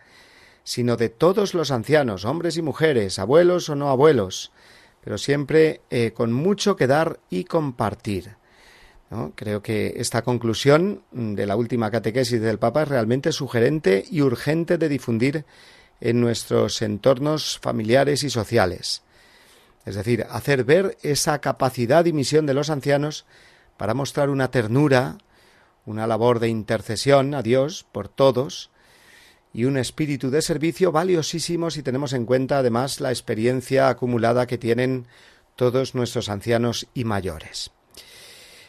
sino 0.64 0.96
de 0.96 1.10
todos 1.10 1.54
los 1.54 1.70
ancianos, 1.70 2.24
hombres 2.24 2.56
y 2.56 2.62
mujeres, 2.62 3.18
abuelos 3.18 3.68
o 3.68 3.74
no 3.74 3.90
abuelos, 3.90 4.52
pero 5.04 5.18
siempre 5.18 5.82
eh, 5.90 6.12
con 6.12 6.32
mucho 6.32 6.76
que 6.76 6.86
dar 6.86 7.20
y 7.30 7.44
compartir. 7.44 8.36
Creo 9.34 9.62
que 9.62 9.94
esta 9.96 10.22
conclusión 10.22 11.02
de 11.12 11.46
la 11.46 11.56
última 11.56 11.90
catequesis 11.90 12.40
del 12.40 12.58
Papa 12.58 12.82
es 12.82 12.88
realmente 12.88 13.32
sugerente 13.32 14.04
y 14.10 14.20
urgente 14.20 14.76
de 14.76 14.88
difundir 14.90 15.46
en 16.00 16.20
nuestros 16.20 16.82
entornos 16.82 17.58
familiares 17.58 18.22
y 18.22 18.30
sociales. 18.30 19.02
Es 19.86 19.94
decir, 19.94 20.26
hacer 20.28 20.64
ver 20.64 20.98
esa 21.02 21.40
capacidad 21.40 22.04
y 22.04 22.12
misión 22.12 22.44
de 22.44 22.52
los 22.52 22.68
ancianos 22.68 23.24
para 23.78 23.94
mostrar 23.94 24.28
una 24.28 24.50
ternura, 24.50 25.16
una 25.86 26.06
labor 26.06 26.38
de 26.38 26.48
intercesión 26.48 27.34
a 27.34 27.42
Dios 27.42 27.86
por 27.90 28.08
todos 28.08 28.70
y 29.54 29.64
un 29.64 29.78
espíritu 29.78 30.28
de 30.28 30.42
servicio 30.42 30.92
valiosísimo 30.92 31.70
si 31.70 31.82
tenemos 31.82 32.12
en 32.12 32.26
cuenta 32.26 32.58
además 32.58 33.00
la 33.00 33.08
experiencia 33.08 33.88
acumulada 33.88 34.46
que 34.46 34.58
tienen 34.58 35.06
todos 35.56 35.94
nuestros 35.94 36.28
ancianos 36.28 36.86
y 36.92 37.04
mayores. 37.04 37.70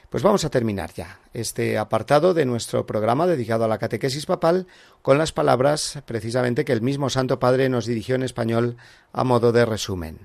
Pues 0.09 0.23
vamos 0.23 0.43
a 0.43 0.49
terminar 0.49 0.89
ya 0.95 1.19
este 1.35 1.77
apartado 1.77 2.33
de 2.33 2.45
nuestro 2.47 2.87
programa 2.87 3.27
dedicado 3.27 3.65
a 3.65 3.67
la 3.67 3.77
catequesis 3.77 4.25
papal 4.25 4.65
con 5.03 5.19
las 5.19 5.31
palabras 5.31 6.03
precisamente 6.07 6.65
que 6.65 6.73
el 6.73 6.81
mismo 6.81 7.09
Santo 7.09 7.37
Padre 7.37 7.69
nos 7.69 7.85
dirigió 7.85 8.15
en 8.15 8.23
español 8.23 8.77
a 9.13 9.23
modo 9.23 9.51
de 9.51 9.67
resumen. 9.67 10.17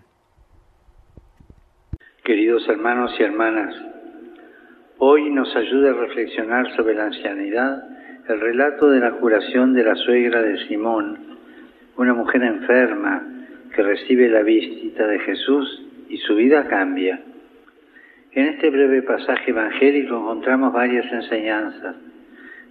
Queridos 2.25 2.67
hermanos 2.67 3.13
y 3.19 3.25
hermanas, 3.25 3.75
hoy 4.97 5.29
nos 5.29 5.55
ayuda 5.55 5.91
a 5.91 5.95
reflexionar 6.07 6.75
sobre 6.77 6.95
la 6.95 7.05
ancianidad 7.05 7.85
el 8.27 8.41
relato 8.41 8.89
de 8.89 9.01
la 9.01 9.11
curación 9.13 9.75
de 9.75 9.85
la 9.85 9.97
suegra 9.97 10.41
de 10.41 10.67
Simón, 10.67 11.37
una 11.99 12.15
mujer 12.15 12.43
enferma 12.43 13.23
que 13.75 13.83
recibe 13.83 14.31
la 14.31 14.41
visita 14.41 15.07
de 15.07 15.19
Jesús 15.19 15.83
y 16.09 16.17
su 16.17 16.37
vida 16.37 16.67
cambia. 16.69 17.21
En 18.35 18.47
este 18.47 18.69
breve 18.69 19.03
pasaje 19.03 19.53
evangélico 19.53 20.17
encontramos 20.17 20.73
varias 20.73 21.11
enseñanzas. 21.13 21.95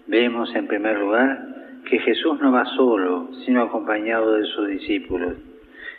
Vemos, 0.08 0.54
en 0.56 0.68
primer 0.68 1.00
lugar, 1.00 1.40
que 1.90 2.00
Jesús 2.00 2.38
no 2.42 2.52
va 2.52 2.66
solo, 2.66 3.30
sino 3.46 3.62
acompañado 3.62 4.36
de 4.36 4.44
sus 4.44 4.68
discípulos. 4.68 5.36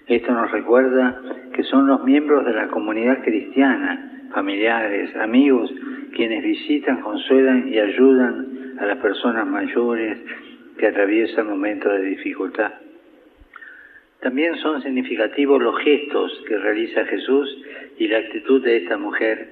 Esto 0.06 0.32
nos 0.32 0.50
recuerda 0.50 1.18
que 1.54 1.62
son 1.62 1.86
los 1.86 2.04
miembros 2.04 2.44
de 2.44 2.52
la 2.52 2.68
comunidad 2.68 3.22
cristiana, 3.22 4.28
familiares, 4.34 5.16
amigos, 5.16 5.72
quienes 6.14 6.44
visitan, 6.44 7.00
consuelan 7.00 7.66
y 7.66 7.78
ayudan 7.78 8.76
a 8.78 8.84
las 8.84 8.98
personas 8.98 9.46
mayores 9.46 10.18
que 10.76 10.88
atraviesan 10.88 11.48
momentos 11.48 11.90
de 11.90 12.02
dificultad. 12.02 12.83
También 14.24 14.56
son 14.56 14.82
significativos 14.82 15.62
los 15.62 15.78
gestos 15.80 16.32
que 16.48 16.56
realiza 16.56 17.04
Jesús 17.04 17.58
y 17.98 18.08
la 18.08 18.20
actitud 18.20 18.64
de 18.64 18.78
esta 18.78 18.96
mujer. 18.96 19.48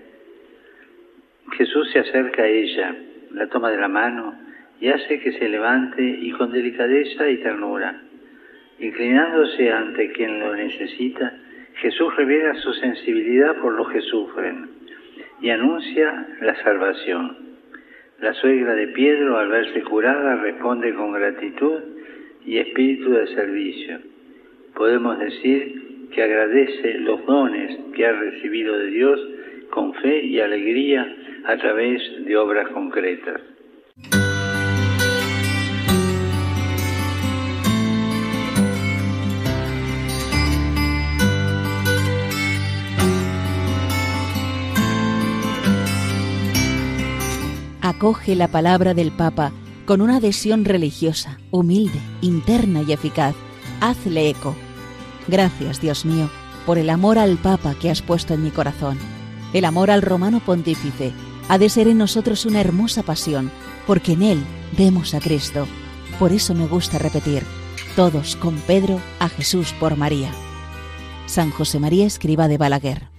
Jesús 1.58 1.90
se 1.92 1.98
acerca 1.98 2.44
a 2.44 2.48
ella, 2.48 2.96
la 3.32 3.48
toma 3.48 3.70
de 3.70 3.76
la 3.76 3.88
mano 3.88 4.34
y 4.80 4.88
hace 4.88 5.20
que 5.20 5.32
se 5.32 5.50
levante 5.50 6.02
y 6.02 6.30
con 6.30 6.52
delicadeza 6.52 7.28
y 7.28 7.36
ternura. 7.42 8.00
Inclinándose 8.78 9.70
ante 9.70 10.10
quien 10.12 10.40
lo 10.40 10.56
necesita, 10.56 11.34
Jesús 11.74 12.16
revela 12.16 12.54
su 12.54 12.72
sensibilidad 12.72 13.54
por 13.56 13.74
los 13.74 13.90
que 13.90 14.00
sufren 14.00 14.70
y 15.42 15.50
anuncia 15.50 16.28
la 16.40 16.56
salvación. 16.62 17.36
La 18.20 18.32
suegra 18.32 18.74
de 18.74 18.88
Pedro, 18.88 19.36
al 19.36 19.50
verse 19.50 19.82
curada, 19.82 20.36
responde 20.36 20.94
con 20.94 21.12
gratitud 21.12 21.78
y 22.46 22.56
espíritu 22.56 23.10
de 23.10 23.26
servicio. 23.34 24.11
Podemos 24.76 25.18
decir 25.18 26.08
que 26.14 26.22
agradece 26.22 26.98
los 27.00 27.24
dones 27.26 27.78
que 27.94 28.06
ha 28.06 28.12
recibido 28.12 28.76
de 28.78 28.86
Dios 28.86 29.20
con 29.70 29.94
fe 29.94 30.24
y 30.24 30.40
alegría 30.40 31.06
a 31.46 31.56
través 31.56 32.02
de 32.24 32.36
obras 32.36 32.68
concretas. 32.70 33.40
Acoge 47.80 48.34
la 48.36 48.48
palabra 48.48 48.94
del 48.94 49.10
Papa 49.10 49.52
con 49.86 50.00
una 50.00 50.16
adhesión 50.16 50.64
religiosa, 50.64 51.38
humilde, 51.50 51.98
interna 52.20 52.82
y 52.86 52.92
eficaz. 52.92 53.34
Hazle 53.82 54.30
eco. 54.30 54.54
Gracias, 55.26 55.80
Dios 55.80 56.04
mío, 56.04 56.30
por 56.66 56.78
el 56.78 56.88
amor 56.88 57.18
al 57.18 57.36
Papa 57.36 57.74
que 57.74 57.90
has 57.90 58.00
puesto 58.00 58.32
en 58.32 58.44
mi 58.44 58.52
corazón, 58.52 58.96
el 59.52 59.64
amor 59.64 59.90
al 59.90 60.02
romano 60.02 60.38
pontífice 60.38 61.12
ha 61.48 61.58
de 61.58 61.68
ser 61.68 61.88
en 61.88 61.98
nosotros 61.98 62.46
una 62.46 62.60
hermosa 62.60 63.02
pasión, 63.02 63.50
porque 63.84 64.12
en 64.12 64.22
Él 64.22 64.44
vemos 64.78 65.14
a 65.14 65.20
Cristo. 65.20 65.66
Por 66.20 66.30
eso 66.32 66.54
me 66.54 66.68
gusta 66.68 66.98
repetir, 66.98 67.42
todos 67.96 68.36
con 68.36 68.54
Pedro 68.58 69.00
a 69.18 69.28
Jesús 69.28 69.74
por 69.80 69.96
María. 69.96 70.30
San 71.26 71.50
José 71.50 71.80
María 71.80 72.06
Escriba 72.06 72.46
de 72.46 72.58
Balaguer. 72.58 73.11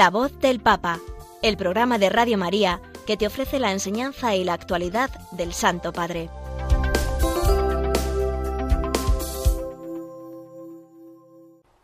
La 0.00 0.08
voz 0.08 0.32
del 0.40 0.60
Papa, 0.60 0.98
el 1.42 1.58
programa 1.58 1.98
de 1.98 2.08
Radio 2.08 2.38
María 2.38 2.80
que 3.06 3.18
te 3.18 3.26
ofrece 3.26 3.58
la 3.58 3.70
enseñanza 3.70 4.34
y 4.34 4.44
la 4.44 4.54
actualidad 4.54 5.10
del 5.30 5.52
Santo 5.52 5.92
Padre. 5.92 6.30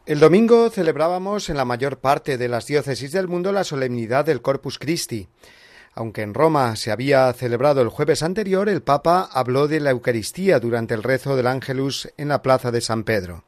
El 0.07 0.19
domingo 0.19 0.71
celebrábamos 0.71 1.51
en 1.51 1.59
la 1.59 1.67
mayor 1.67 1.99
parte 1.99 2.39
de 2.39 2.49
las 2.49 2.67
diócesis 2.67 3.13
del 3.13 3.29
mundo 3.29 3.53
la 3.53 3.65
solemnidad 3.65 4.25
del 4.25 4.41
Corpus 4.41 4.79
Christi. 4.79 5.29
Aunque 5.93 6.23
en 6.23 6.33
Roma 6.33 6.75
se 6.77 6.93
había 6.93 7.31
celebrado 7.35 7.83
el 7.83 7.91
jueves 7.91 8.23
anterior, 8.23 8.71
el 8.71 8.81
Papa 8.81 9.29
habló 9.31 9.69
de 9.69 9.81
la 9.81 9.91
Eucaristía 9.91 10.59
durante 10.59 10.95
el 10.95 11.03
rezo 11.03 11.37
del 11.37 11.49
Ángelus 11.49 12.11
en 12.17 12.29
la 12.29 12.41
plaza 12.41 12.71
de 12.71 12.81
San 12.81 13.05
Pedro. 13.05 13.45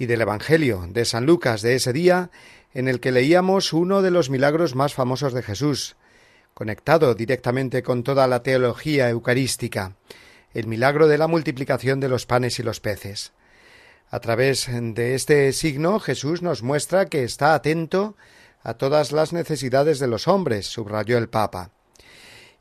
y 0.00 0.06
del 0.06 0.20
Evangelio 0.20 0.86
de 0.88 1.04
San 1.04 1.26
Lucas 1.26 1.60
de 1.60 1.74
ese 1.74 1.92
día, 1.92 2.30
en 2.78 2.86
el 2.86 3.00
que 3.00 3.10
leíamos 3.10 3.72
uno 3.72 4.02
de 4.02 4.12
los 4.12 4.30
milagros 4.30 4.76
más 4.76 4.94
famosos 4.94 5.32
de 5.32 5.42
Jesús, 5.42 5.96
conectado 6.54 7.16
directamente 7.16 7.82
con 7.82 8.04
toda 8.04 8.28
la 8.28 8.44
teología 8.44 9.10
eucarística, 9.10 9.96
el 10.54 10.68
milagro 10.68 11.08
de 11.08 11.18
la 11.18 11.26
multiplicación 11.26 11.98
de 11.98 12.08
los 12.08 12.24
panes 12.24 12.60
y 12.60 12.62
los 12.62 12.78
peces. 12.78 13.32
A 14.10 14.20
través 14.20 14.68
de 14.70 15.16
este 15.16 15.52
signo 15.52 15.98
Jesús 15.98 16.40
nos 16.40 16.62
muestra 16.62 17.06
que 17.06 17.24
está 17.24 17.54
atento 17.54 18.14
a 18.62 18.74
todas 18.74 19.10
las 19.10 19.32
necesidades 19.32 19.98
de 19.98 20.06
los 20.06 20.28
hombres, 20.28 20.66
subrayó 20.66 21.18
el 21.18 21.28
Papa. 21.28 21.72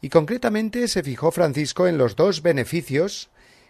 Y 0.02 0.10
concretamente 0.10 0.88
se 0.88 1.04
fijó 1.04 1.30
Francisco 1.30 1.86
en 1.86 2.00
los 2.00 2.16
dos 2.16 2.42
beneficios 2.42 3.30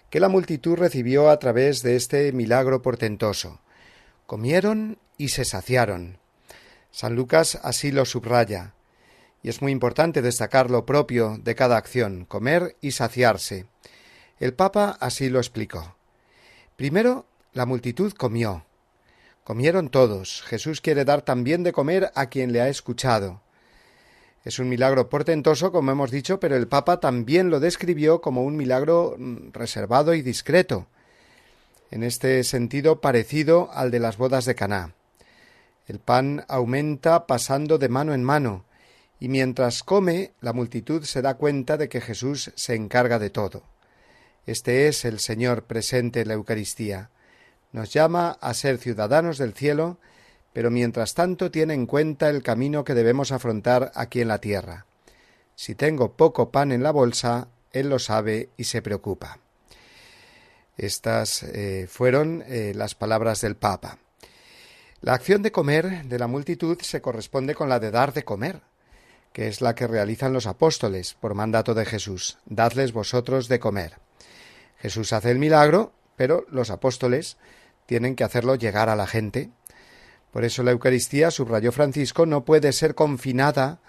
que 0.10 0.22
la 0.22 0.30
multitud 0.30 0.78
recibió 0.78 1.30
a 1.30 1.40
través 1.40 1.84
de 1.84 1.98
este 1.98 2.32
milagro 2.32 2.82
portentoso. 2.82 3.60
Comieron 4.26 4.98
y 5.18 5.28
se 5.28 5.44
saciaron. 5.44 6.20
San 6.92 7.16
Lucas 7.16 7.60
así 7.64 7.92
lo 7.92 8.06
subraya, 8.06 8.74
y 9.44 9.50
es 9.50 9.62
muy 9.62 9.72
importante 9.72 10.22
destacar 10.22 10.72
lo 10.72 10.86
propio 10.86 11.38
de 11.44 11.56
cada 11.56 11.78
acción, 11.78 12.26
comer 12.26 12.76
y 12.82 12.92
saciarse. 12.92 13.66
El 14.40 14.54
Papa 14.54 14.98
así 15.00 15.30
lo 15.30 15.40
explicó. 15.40 15.96
Primero, 16.76 17.26
la 17.54 17.66
multitud 17.66 18.14
comió. 18.14 18.66
Comieron 19.44 19.90
todos. 19.90 20.44
Jesús 20.44 20.82
quiere 20.82 21.06
dar 21.06 21.22
también 21.22 21.64
de 21.64 21.72
comer 21.72 22.12
a 22.16 22.28
quien 22.28 22.52
le 22.52 22.62
ha 22.62 22.68
escuchado. 22.68 23.42
Es 24.44 24.60
un 24.60 24.70
milagro 24.70 25.10
portentoso, 25.10 25.72
como 25.72 25.92
hemos 25.92 26.12
dicho, 26.12 26.40
pero 26.40 26.56
el 26.56 26.68
Papa 26.68 27.00
también 27.00 27.50
lo 27.50 27.60
describió 27.60 28.22
como 28.22 28.44
un 28.44 28.56
milagro 28.56 29.16
mm, 29.18 29.52
reservado 29.54 30.14
y 30.14 30.22
discreto, 30.22 30.88
en 31.92 32.04
este 32.04 32.44
sentido 32.44 33.02
parecido 33.02 33.70
al 33.74 33.92
de 33.92 34.00
las 34.00 34.18
bodas 34.18 34.46
de 34.46 34.56
Caná. 34.56 34.97
El 35.88 36.00
pan 36.00 36.44
aumenta 36.50 37.28
pasando 37.28 37.78
de 37.78 37.88
mano 37.88 38.14
en 38.14 38.24
mano, 38.24 38.66
y 39.20 39.30
mientras 39.30 39.84
come, 39.84 40.34
la 40.42 40.54
multitud 40.54 41.04
se 41.04 41.22
da 41.22 41.36
cuenta 41.36 41.78
de 41.78 41.88
que 41.90 42.02
Jesús 42.02 42.52
se 42.56 42.76
encarga 42.76 43.20
de 43.20 43.30
todo. 43.30 43.64
Este 44.46 44.88
es 44.88 45.06
el 45.06 45.20
Señor 45.20 45.64
presente 45.64 46.22
en 46.22 46.28
la 46.28 46.34
Eucaristía. 46.36 47.10
Nos 47.72 47.92
llama 47.94 48.38
a 48.42 48.54
ser 48.54 48.78
ciudadanos 48.78 49.38
del 49.38 49.54
cielo, 49.54 49.98
pero 50.54 50.72
mientras 50.72 51.14
tanto 51.14 51.52
tiene 51.52 51.74
en 51.74 51.86
cuenta 51.86 52.30
el 52.30 52.44
camino 52.44 52.84
que 52.84 52.94
debemos 52.94 53.32
afrontar 53.32 53.92
aquí 53.96 54.22
en 54.22 54.28
la 54.28 54.40
tierra. 54.40 54.86
Si 55.56 55.74
tengo 55.74 56.14
poco 56.14 56.52
pan 56.52 56.72
en 56.72 56.84
la 56.84 56.92
bolsa, 56.92 57.48
Él 57.72 57.90
lo 57.90 58.00
sabe 58.00 58.50
y 58.58 58.66
se 58.66 58.82
preocupa. 58.82 59.40
Estas 60.78 61.44
eh, 61.44 61.88
fueron 61.90 62.44
eh, 62.46 62.74
las 62.76 62.94
palabras 62.94 63.42
del 63.42 63.56
Papa. 63.56 63.98
La 65.02 65.14
acción 65.14 65.44
de 65.44 65.52
comer 65.52 66.06
de 66.06 66.18
la 66.18 66.26
multitud 66.26 66.80
se 66.82 67.02
corresponde 67.02 67.54
con 67.54 67.70
la 67.70 67.80
de 67.80 67.92
dar 67.92 68.14
de 68.14 68.24
comer, 68.24 68.62
que 69.32 69.48
es 69.48 69.62
la 69.62 69.76
que 69.76 69.86
realizan 69.86 70.34
los 70.34 70.48
apóstoles 70.48 71.14
por 71.14 71.36
mandato 71.36 71.76
de 71.76 71.86
Jesús. 71.86 72.40
Dadles 72.48 72.94
vosotros 72.94 73.48
de 73.48 73.60
comer. 73.60 74.00
Jesús 74.80 75.14
hace 75.14 75.30
el 75.30 75.38
milagro, 75.38 75.94
pero 76.16 76.46
los 76.50 76.72
apóstoles 76.72 77.38
tienen 77.86 78.16
que 78.16 78.24
hacerlo 78.24 78.56
llegar 78.56 78.90
a 78.90 78.96
la 78.96 79.06
gente. 79.06 79.52
Por 80.32 80.44
eso 80.44 80.64
la 80.64 80.72
Eucaristía, 80.72 81.30
subrayó 81.30 81.72
Francisco, 81.72 82.26
no 82.26 82.44
puede 82.44 82.74
ser 82.74 82.96
confinada 82.96 83.80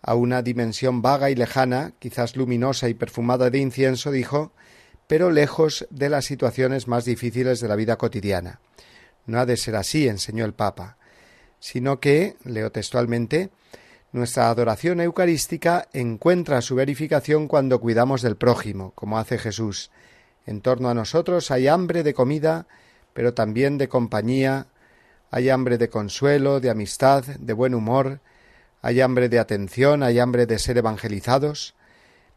a 0.00 0.14
una 0.14 0.40
dimensión 0.40 1.02
vaga 1.02 1.28
y 1.28 1.34
lejana, 1.34 1.92
quizás 1.98 2.36
luminosa 2.36 2.88
y 2.88 2.94
perfumada 2.94 3.50
de 3.50 3.58
incienso, 3.58 4.10
dijo, 4.10 4.52
pero 5.06 5.30
lejos 5.30 5.86
de 5.90 6.08
las 6.08 6.24
situaciones 6.24 6.88
más 6.88 7.04
difíciles 7.04 7.60
de 7.60 7.68
la 7.68 7.76
vida 7.76 7.96
cotidiana. 7.96 8.60
No 9.26 9.40
ha 9.40 9.46
de 9.46 9.56
ser 9.56 9.76
así, 9.76 10.08
enseñó 10.08 10.44
el 10.44 10.54
Papa, 10.54 10.96
sino 11.58 12.00
que, 12.00 12.36
leo 12.44 12.70
textualmente, 12.70 13.50
nuestra 14.12 14.48
adoración 14.48 15.00
eucarística 15.00 15.88
encuentra 15.92 16.60
su 16.60 16.76
verificación 16.76 17.48
cuando 17.48 17.80
cuidamos 17.80 18.22
del 18.22 18.36
prójimo, 18.36 18.92
como 18.94 19.18
hace 19.18 19.38
Jesús. 19.38 19.90
En 20.46 20.60
torno 20.60 20.88
a 20.88 20.94
nosotros 20.94 21.50
hay 21.50 21.66
hambre 21.68 22.02
de 22.02 22.14
comida, 22.14 22.66
pero 23.12 23.34
también 23.34 23.78
de 23.78 23.88
compañía, 23.88 24.66
hay 25.30 25.50
hambre 25.50 25.78
de 25.78 25.88
consuelo, 25.88 26.60
de 26.60 26.70
amistad, 26.70 27.24
de 27.24 27.52
buen 27.52 27.74
humor, 27.74 28.20
hay 28.82 29.00
hambre 29.00 29.28
de 29.28 29.38
atención, 29.38 30.02
hay 30.02 30.18
hambre 30.18 30.46
de 30.46 30.58
ser 30.58 30.78
evangelizados. 30.78 31.74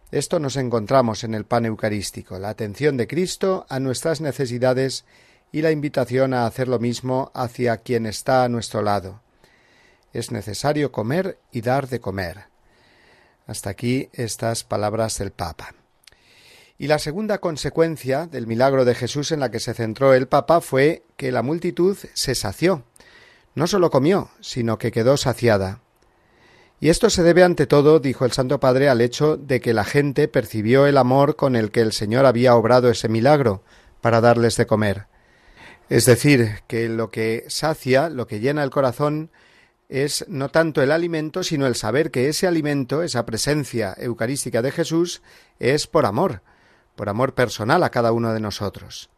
Esto 0.10 0.39
nos 0.39 0.56
encontramos 0.56 1.23
en 1.26 1.34
el 1.34 1.45
pan 1.45 1.65
eucarístico, 1.65 2.39
la 2.39 2.50
atención 2.50 2.95
de 2.95 3.06
Cristo 3.06 3.65
a 3.69 3.80
nuestras 3.80 4.21
necesidades 4.21 5.04
y 5.52 5.62
la 5.62 5.72
invitación 5.72 6.34
a 6.34 6.46
hacer 6.46 6.68
lo 6.68 6.80
mismo 6.80 7.32
hacia 7.34 7.78
quien 7.78 8.06
está 8.06 8.44
a 8.44 8.50
nuestro 8.50 8.82
lado. 8.82 9.22
Es 10.14 10.32
necesario 10.32 10.92
comer 10.92 11.40
y 11.52 11.62
dar 11.62 11.88
de 11.88 12.00
comer. 12.00 12.46
Hasta 13.46 13.70
aquí 13.70 14.10
estas 14.14 14.64
palabras 14.64 15.18
del 15.20 15.32
Papa. 15.32 15.74
Y 16.78 16.88
la 16.88 17.00
segunda 17.00 17.40
consecuencia 17.40 18.28
del 18.28 18.46
milagro 18.46 18.86
de 18.86 18.94
Jesús 18.94 19.32
en 19.32 19.40
la 19.40 19.50
que 19.50 19.60
se 19.60 19.74
centró 19.74 20.14
el 20.14 20.28
Papa 20.28 20.62
fue 20.62 21.04
que 21.16 21.32
la 21.32 21.42
multitud 21.42 21.98
se 22.14 22.36
sació. 22.36 22.84
No 23.56 23.66
solo 23.66 23.90
comió, 23.90 24.30
sino 24.42 24.78
que 24.78 24.92
quedó 24.92 25.18
saciada. 25.18 25.82
Y 26.80 26.90
esto 26.90 27.10
se 27.10 27.24
debe 27.24 27.44
ante 27.44 27.66
todo, 27.66 28.00
dijo 28.00 28.26
el 28.26 28.32
Santo 28.32 28.60
Padre, 28.60 28.90
al 28.90 29.02
hecho 29.02 29.36
de 29.36 29.60
que 29.60 29.74
la 29.74 29.84
gente 29.84 30.28
percibió 30.28 30.86
el 30.86 30.98
amor 30.98 31.36
con 31.36 31.56
el 31.56 31.72
que 31.72 31.82
el 31.82 31.92
Señor 31.92 32.28
había 32.28 32.56
obrado 32.56 32.92
ese 32.92 33.10
milagro 33.10 33.64
para 34.02 34.22
darles 34.22 34.58
de 34.58 34.68
comer. 34.68 35.08
Es 35.89 36.06
decir, 36.06 36.63
que 36.67 36.89
lo 36.89 37.12
que 37.12 37.45
sacia, 37.47 38.10
lo 38.10 38.28
que 38.28 38.39
llena 38.39 38.63
el 38.63 38.69
corazón, 38.69 39.32
es 39.89 40.26
no 40.28 40.50
tanto 40.50 40.82
el 40.82 40.91
alimento, 40.91 41.43
sino 41.43 41.65
el 41.65 41.76
saber 41.76 42.12
que 42.12 42.28
ese 42.28 42.45
alimento, 42.45 43.04
esa 43.04 43.26
presencia 43.26 43.95
eucarística 43.97 44.62
de 44.62 44.71
Jesús, 44.71 45.21
es 45.60 45.88
por 45.88 46.06
amor, 46.06 46.41
por 46.95 47.08
amor 47.08 47.34
personal 47.34 47.84
a 47.84 47.89
cada 47.89 48.12
uno 48.12 48.34
de 48.34 48.41
nosotros. 48.41 49.10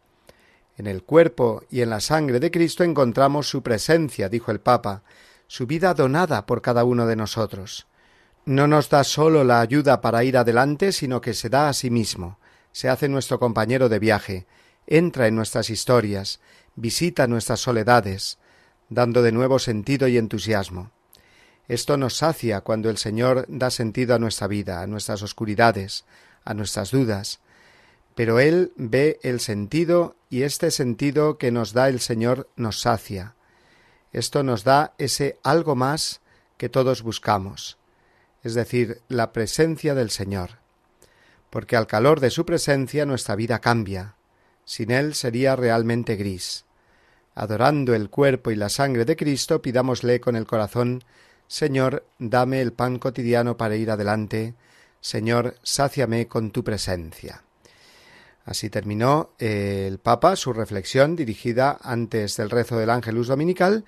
En 0.76 0.86
el 0.86 1.02
cuerpo 1.02 1.64
y 1.70 1.80
en 1.80 1.90
la 1.90 2.00
sangre 2.00 2.38
de 2.38 2.52
Cristo 2.52 2.84
encontramos 2.84 3.48
su 3.48 3.62
presencia, 3.62 4.28
dijo 4.28 4.52
el 4.52 4.60
Papa, 4.60 5.02
su 5.48 5.66
vida 5.66 5.92
donada 5.92 6.46
por 6.46 6.62
cada 6.62 6.84
uno 6.84 7.06
de 7.06 7.16
nosotros. 7.16 7.88
No 8.44 8.68
nos 8.68 8.88
da 8.88 9.02
sólo 9.02 9.42
la 9.42 9.60
ayuda 9.60 10.00
para 10.00 10.22
ir 10.22 10.38
adelante, 10.38 10.92
sino 10.92 11.20
que 11.20 11.34
se 11.34 11.48
da 11.48 11.68
a 11.68 11.72
sí 11.72 11.90
mismo, 11.90 12.38
se 12.70 12.88
hace 12.88 13.08
nuestro 13.08 13.40
compañero 13.40 13.88
de 13.88 13.98
viaje, 13.98 14.46
entra 14.86 15.26
en 15.26 15.36
nuestras 15.36 15.70
historias, 15.70 16.40
visita 16.80 17.26
nuestras 17.26 17.60
soledades, 17.60 18.38
dando 18.88 19.22
de 19.22 19.32
nuevo 19.32 19.58
sentido 19.58 20.08
y 20.08 20.16
entusiasmo. 20.16 20.90
Esto 21.68 21.96
nos 21.96 22.16
sacia 22.16 22.62
cuando 22.62 22.90
el 22.90 22.96
Señor 22.96 23.44
da 23.48 23.70
sentido 23.70 24.14
a 24.14 24.18
nuestra 24.18 24.48
vida, 24.48 24.82
a 24.82 24.86
nuestras 24.86 25.22
oscuridades, 25.22 26.04
a 26.44 26.54
nuestras 26.54 26.90
dudas, 26.90 27.40
pero 28.14 28.40
Él 28.40 28.72
ve 28.76 29.20
el 29.22 29.40
sentido 29.40 30.16
y 30.30 30.42
este 30.42 30.70
sentido 30.70 31.38
que 31.38 31.52
nos 31.52 31.72
da 31.72 31.88
el 31.88 32.00
Señor 32.00 32.48
nos 32.56 32.80
sacia. 32.80 33.36
Esto 34.12 34.42
nos 34.42 34.64
da 34.64 34.94
ese 34.98 35.38
algo 35.44 35.76
más 35.76 36.20
que 36.56 36.68
todos 36.68 37.02
buscamos, 37.02 37.78
es 38.42 38.54
decir, 38.54 39.02
la 39.08 39.32
presencia 39.32 39.94
del 39.94 40.10
Señor, 40.10 40.58
porque 41.50 41.76
al 41.76 41.86
calor 41.86 42.20
de 42.20 42.30
su 42.30 42.44
presencia 42.44 43.06
nuestra 43.06 43.36
vida 43.36 43.60
cambia, 43.60 44.16
sin 44.64 44.90
Él 44.90 45.14
sería 45.14 45.56
realmente 45.56 46.16
gris. 46.16 46.64
Adorando 47.34 47.94
el 47.94 48.10
cuerpo 48.10 48.50
y 48.50 48.56
la 48.56 48.68
sangre 48.68 49.04
de 49.04 49.16
Cristo, 49.16 49.62
pidámosle 49.62 50.20
con 50.20 50.36
el 50.36 50.46
corazón 50.46 51.02
Señor, 51.50 52.06
dame 52.20 52.60
el 52.62 52.72
pan 52.72 53.00
cotidiano 53.00 53.56
para 53.56 53.74
ir 53.74 53.90
adelante, 53.90 54.54
Señor, 55.00 55.56
sáciame 55.64 56.28
con 56.28 56.52
tu 56.52 56.62
presencia. 56.62 57.42
Así 58.44 58.70
terminó 58.70 59.30
eh, 59.40 59.86
el 59.88 59.98
Papa 59.98 60.36
su 60.36 60.52
reflexión 60.52 61.16
dirigida 61.16 61.76
antes 61.82 62.36
del 62.36 62.50
rezo 62.50 62.78
del 62.78 62.90
Ángelus 62.90 63.26
Dominical 63.26 63.84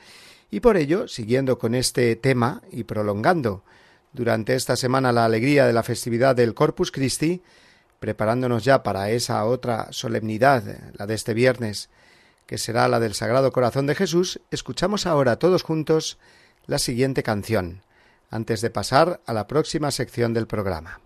y 0.50 0.59
por 0.59 0.76
ello, 0.76 1.07
siguiendo 1.07 1.57
con 1.57 1.76
este 1.76 2.16
tema 2.16 2.62
y 2.72 2.83
prolongando 2.83 3.62
durante 4.12 4.57
esta 4.57 4.74
semana 4.74 5.12
la 5.12 5.24
alegría 5.24 5.64
de 5.64 5.72
la 5.72 5.85
festividad 5.85 6.35
del 6.35 6.55
Corpus 6.55 6.90
Christi, 6.90 7.42
preparándonos 8.00 8.64
ya 8.64 8.83
para 8.83 9.09
esa 9.11 9.44
otra 9.44 9.87
solemnidad, 9.92 10.64
la 10.94 11.07
de 11.07 11.14
este 11.14 11.33
viernes, 11.33 11.90
que 12.46 12.59
será 12.59 12.88
la 12.88 13.00
del 13.00 13.14
Sagrado 13.14 13.52
Corazón 13.52 13.87
de 13.87 13.94
Jesús, 13.94 14.40
escuchamos 14.50 15.07
ahora 15.07 15.37
todos 15.37 15.62
juntos 15.62 16.18
la 16.66 16.78
siguiente 16.78 17.22
canción, 17.22 17.83
antes 18.31 18.61
de 18.61 18.70
pasar 18.70 19.20
a 19.26 19.33
la 19.33 19.46
próxima 19.46 19.90
sección 19.90 20.35
del 20.35 20.46
programa. 20.46 21.00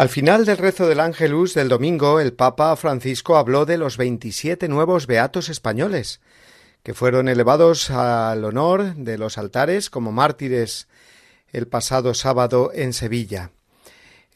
Al 0.00 0.08
final 0.08 0.46
del 0.46 0.56
rezo 0.56 0.88
del 0.88 0.98
Ángelus 0.98 1.52
del 1.52 1.68
domingo, 1.68 2.20
el 2.20 2.32
Papa 2.32 2.74
Francisco 2.76 3.36
habló 3.36 3.66
de 3.66 3.76
los 3.76 3.98
veintisiete 3.98 4.66
nuevos 4.66 5.06
beatos 5.06 5.50
españoles, 5.50 6.22
que 6.82 6.94
fueron 6.94 7.28
elevados 7.28 7.90
al 7.90 8.42
honor 8.46 8.94
de 8.94 9.18
los 9.18 9.36
altares 9.36 9.90
como 9.90 10.10
mártires 10.10 10.88
el 11.52 11.68
pasado 11.68 12.14
sábado 12.14 12.70
en 12.72 12.94
Sevilla. 12.94 13.50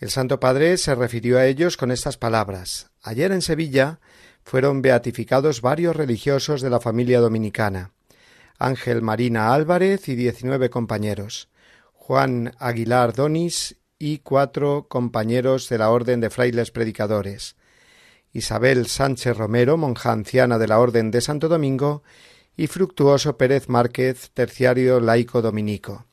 El 0.00 0.10
Santo 0.10 0.38
Padre 0.38 0.76
se 0.76 0.94
refirió 0.94 1.38
a 1.38 1.46
ellos 1.46 1.78
con 1.78 1.90
estas 1.90 2.18
palabras. 2.18 2.90
Ayer 3.02 3.32
en 3.32 3.40
Sevilla 3.40 4.00
fueron 4.44 4.82
beatificados 4.82 5.62
varios 5.62 5.96
religiosos 5.96 6.60
de 6.60 6.68
la 6.68 6.80
familia 6.80 7.20
dominicana. 7.20 7.92
Ángel 8.58 9.00
Marina 9.00 9.54
Álvarez 9.54 10.10
y 10.10 10.14
diecinueve 10.14 10.68
compañeros. 10.68 11.48
Juan 11.94 12.54
Aguilar 12.58 13.14
Donis 13.14 13.78
y 13.98 14.18
cuatro 14.18 14.86
compañeros 14.88 15.68
de 15.68 15.78
la 15.78 15.90
Orden 15.90 16.20
de 16.20 16.30
Frailes 16.30 16.70
Predicadores, 16.70 17.56
Isabel 18.32 18.86
Sánchez 18.86 19.36
Romero, 19.36 19.76
monja 19.76 20.12
anciana 20.12 20.58
de 20.58 20.66
la 20.66 20.80
Orden 20.80 21.10
de 21.10 21.20
Santo 21.20 21.48
Domingo, 21.48 22.02
y 22.56 22.66
Fructuoso 22.66 23.36
Pérez 23.36 23.68
Márquez, 23.68 24.30
terciario 24.32 25.00
laico 25.00 25.42
dominico, 25.42 26.06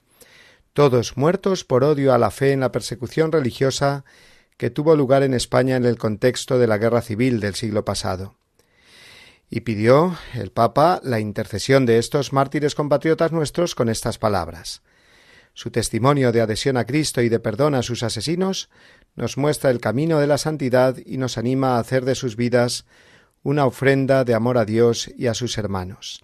todos 0.74 1.18
muertos 1.18 1.64
por 1.66 1.84
odio 1.84 2.14
a 2.14 2.18
la 2.18 2.32
fe 2.32 2.52
en 2.52 2.62
la 2.62 2.72
persecución 2.72 3.32
religiosa 3.32 4.06
que 4.58 4.70
tuvo 4.70 4.96
lugar 4.96 5.24
en 5.24 5.34
España 5.34 5.76
en 5.76 5.86
el 5.86 5.98
contexto 5.98 6.60
de 6.60 6.68
la 6.68 6.78
guerra 6.78 7.02
civil 7.02 7.40
del 7.40 7.56
siglo 7.56 7.84
pasado. 7.84 8.36
Y 9.50 9.62
pidió 9.62 10.16
el 10.34 10.52
Papa 10.52 11.02
la 11.04 11.20
intercesión 11.20 11.86
de 11.86 11.98
estos 11.98 12.32
mártires 12.32 12.74
compatriotas 12.74 13.32
nuestros 13.32 13.76
con 13.76 13.90
estas 13.90 14.18
palabras. 14.18 14.82
Su 15.54 15.72
testimonio 15.72 16.32
de 16.32 16.42
adhesión 16.42 16.78
a 16.78 16.86
Cristo 16.86 17.22
y 17.22 17.30
de 17.30 17.40
perdón 17.40 17.76
a 17.76 17.84
sus 17.84 18.04
asesinos 18.04 18.70
nos 19.16 19.38
muestra 19.38 19.70
el 19.70 19.80
camino 19.80 20.20
de 20.20 20.28
la 20.28 20.38
santidad 20.38 20.98
y 21.06 21.18
nos 21.18 21.38
anima 21.38 21.76
a 21.76 21.80
hacer 21.80 22.06
de 22.06 22.16
sus 22.16 22.36
vidas 22.36 22.86
una 23.44 23.66
ofrenda 23.66 24.24
de 24.24 24.34
amor 24.34 24.58
a 24.58 24.66
Dios 24.66 25.12
y 25.18 25.28
a 25.28 25.34
sus 25.34 25.58
hermanos. 25.58 26.24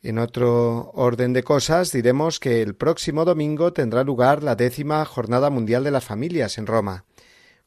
En 0.00 0.18
otro 0.18 0.92
orden 0.94 1.32
de 1.32 1.42
cosas 1.42 1.90
diremos 1.90 2.38
que 2.38 2.62
el 2.62 2.76
próximo 2.76 3.24
domingo 3.24 3.72
tendrá 3.72 4.04
lugar 4.04 4.44
la 4.44 4.54
décima 4.54 5.04
Jornada 5.04 5.50
Mundial 5.50 5.82
de 5.82 5.90
las 5.90 6.04
Familias 6.04 6.56
en 6.56 6.66
Roma, 6.66 7.04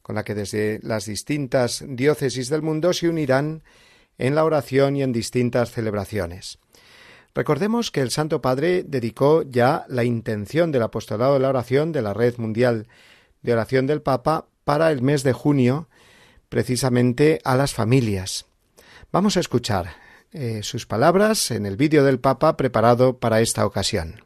con 0.00 0.16
la 0.16 0.24
que 0.24 0.34
desde 0.34 0.80
las 0.82 1.04
distintas 1.04 1.84
diócesis 1.86 2.48
del 2.48 2.62
mundo 2.62 2.94
se 2.94 3.08
unirán 3.08 3.62
en 4.16 4.34
la 4.34 4.44
oración 4.44 4.96
y 4.96 5.02
en 5.02 5.12
distintas 5.12 5.70
celebraciones. 5.72 6.58
Recordemos 7.34 7.90
que 7.90 8.00
el 8.00 8.10
Santo 8.10 8.42
Padre 8.42 8.84
dedicó 8.86 9.42
ya 9.42 9.84
la 9.88 10.04
intención 10.04 10.70
del 10.70 10.82
apostolado 10.82 11.34
de 11.34 11.40
la 11.40 11.48
oración 11.48 11.92
de 11.92 12.02
la 12.02 12.12
Red 12.12 12.36
Mundial 12.36 12.88
de 13.42 13.52
Oración 13.54 13.86
del 13.86 14.02
Papa 14.02 14.46
para 14.64 14.92
el 14.92 15.02
mes 15.02 15.22
de 15.22 15.32
junio, 15.32 15.88
precisamente 16.48 17.40
a 17.44 17.56
las 17.56 17.72
familias. 17.72 18.46
Vamos 19.10 19.36
a 19.36 19.40
escuchar 19.40 19.94
eh, 20.32 20.60
sus 20.62 20.86
palabras 20.86 21.50
en 21.50 21.66
el 21.66 21.76
vídeo 21.76 22.04
del 22.04 22.20
Papa 22.20 22.56
preparado 22.56 23.18
para 23.18 23.40
esta 23.40 23.66
ocasión. 23.66 24.22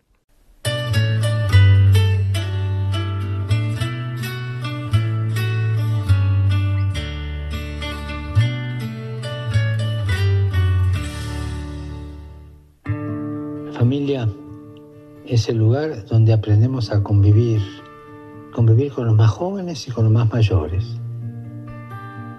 Es 15.28 15.48
el 15.48 15.58
lugar 15.58 16.06
donde 16.06 16.32
aprendemos 16.32 16.90
a 16.92 17.02
convivir, 17.02 17.60
convivir 18.52 18.92
con 18.92 19.06
los 19.06 19.16
más 19.16 19.30
jóvenes 19.30 19.86
y 19.88 19.90
con 19.90 20.04
los 20.04 20.12
más 20.12 20.32
mayores. 20.32 20.84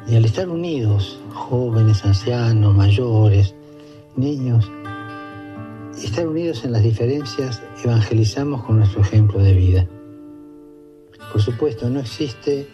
Y 0.07 0.15
al 0.15 0.23
estar 0.23 0.47
unidos, 0.47 1.19
jóvenes, 1.33 2.05
ancianos, 2.05 2.73
mayores, 2.73 3.53
niños, 4.15 4.71
estar 6.01 6.27
unidos 6.27 6.63
en 6.63 6.71
las 6.71 6.83
diferencias, 6.83 7.61
evangelizamos 7.83 8.63
con 8.63 8.77
nuestro 8.77 9.01
ejemplo 9.01 9.39
de 9.39 9.53
vida. 9.53 9.87
Por 11.31 11.41
supuesto, 11.41 11.89
no 11.89 11.99
existe 11.99 12.67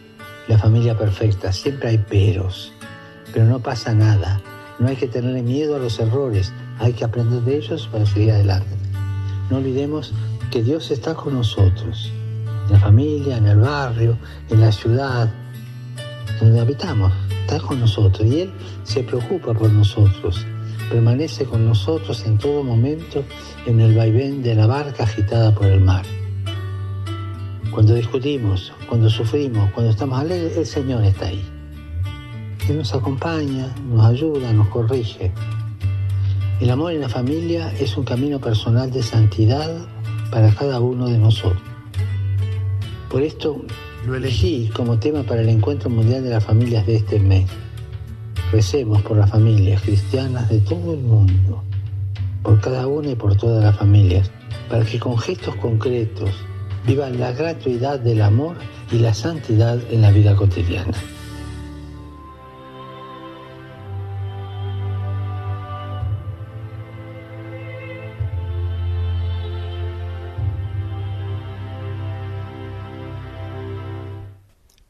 la 0.48 0.60
familia 0.60 0.96
perfecta, 0.96 1.52
siempre 1.52 1.90
hay 1.90 1.98
peros, 1.98 2.72
pero 3.34 3.46
no 3.46 3.60
pasa 3.60 3.96
nada. 3.96 4.42
No 4.78 4.88
hay 4.90 4.96
que 4.96 5.08
tenerle 5.08 5.42
miedo 5.42 5.76
a 5.76 5.80
los 5.80 6.00
errores, 6.00 6.54
hay 6.78 6.94
que 6.94 7.06
aprender 7.06 7.42
de 7.42 7.58
ellos 7.58 7.88
para 7.92 8.06
seguir 8.06 8.32
adelante. 8.32 8.83
No 9.50 9.58
olvidemos 9.58 10.14
que 10.52 10.64
Dios 10.64 10.92
está 10.92 11.14
con 11.16 11.34
nosotros, 11.34 12.12
en 12.66 12.74
la 12.74 12.80
familia, 12.80 13.38
en 13.38 13.48
el 13.48 13.60
barrio, 13.60 14.18
en 14.50 14.62
la 14.62 14.72
ciudad, 14.72 15.34
donde 16.40 16.60
habitamos, 16.60 17.12
está 17.42 17.60
con 17.60 17.80
nosotros 17.80 18.28
y 18.28 18.42
Él 18.42 18.54
se 18.84 19.04
preocupa 19.04 19.54
por 19.54 19.70
nosotros, 19.72 20.46
permanece 20.90 21.46
con 21.46 21.66
nosotros 21.66 22.26
en 22.26 22.38
todo 22.38 22.64
momento 22.64 23.24
en 23.66 23.80
el 23.80 23.96
vaivén 23.96 24.42
de 24.42 24.56
la 24.56 24.68
barca 24.68 25.04
agitada 25.04 25.54
por 25.54 25.68
el 25.68 25.82
mar. 25.82 26.06
Cuando 27.72 27.96
discutimos, 27.96 28.72
cuando 28.88 29.10
sufrimos, 29.10 29.72
cuando 29.72 29.92
estamos 29.92 30.20
alegres, 30.20 30.56
el 30.58 30.66
Señor 30.66 31.04
está 31.04 31.28
ahí. 31.28 31.44
Él 32.70 32.78
nos 32.78 32.94
acompaña, 32.94 33.74
nos 33.90 34.06
ayuda, 34.06 34.54
nos 34.54 34.68
corrige, 34.68 35.32
el 36.64 36.70
amor 36.70 36.94
en 36.94 37.02
la 37.02 37.10
familia 37.10 37.74
es 37.78 37.98
un 37.98 38.06
camino 38.06 38.40
personal 38.40 38.90
de 38.90 39.04
santidad 39.04 39.86
para 40.32 40.50
cada 40.56 40.80
uno 40.80 41.10
de 41.10 41.18
nosotros. 41.18 41.62
Por 43.10 43.22
esto 43.22 43.66
lo 44.08 44.16
elegí 44.16 44.72
como 44.74 44.98
tema 44.98 45.24
para 45.24 45.42
el 45.42 45.50
Encuentro 45.50 45.90
Mundial 45.90 46.24
de 46.24 46.30
las 46.30 46.46
Familias 46.46 46.86
de 46.86 46.96
este 46.96 47.20
mes. 47.20 47.50
Recemos 48.54 49.02
por 49.02 49.18
las 49.18 49.30
familias 49.30 49.82
cristianas 49.82 50.48
de 50.48 50.62
todo 50.62 50.94
el 50.94 51.02
mundo, 51.02 51.62
por 52.42 52.62
cada 52.62 52.88
una 52.88 53.10
y 53.10 53.16
por 53.16 53.36
todas 53.36 53.62
las 53.62 53.76
familias, 53.76 54.32
para 54.70 54.86
que 54.86 55.02
con 55.02 55.18
gestos 55.18 55.58
concretos 55.58 56.30
vivan 56.88 57.20
la 57.20 57.34
gratuidad 57.34 58.00
del 58.00 58.22
amor 58.22 58.56
y 58.90 59.00
la 59.00 59.14
santidad 59.14 59.80
en 59.92 60.02
la 60.02 60.12
vida 60.12 60.34
cotidiana. 60.34 60.94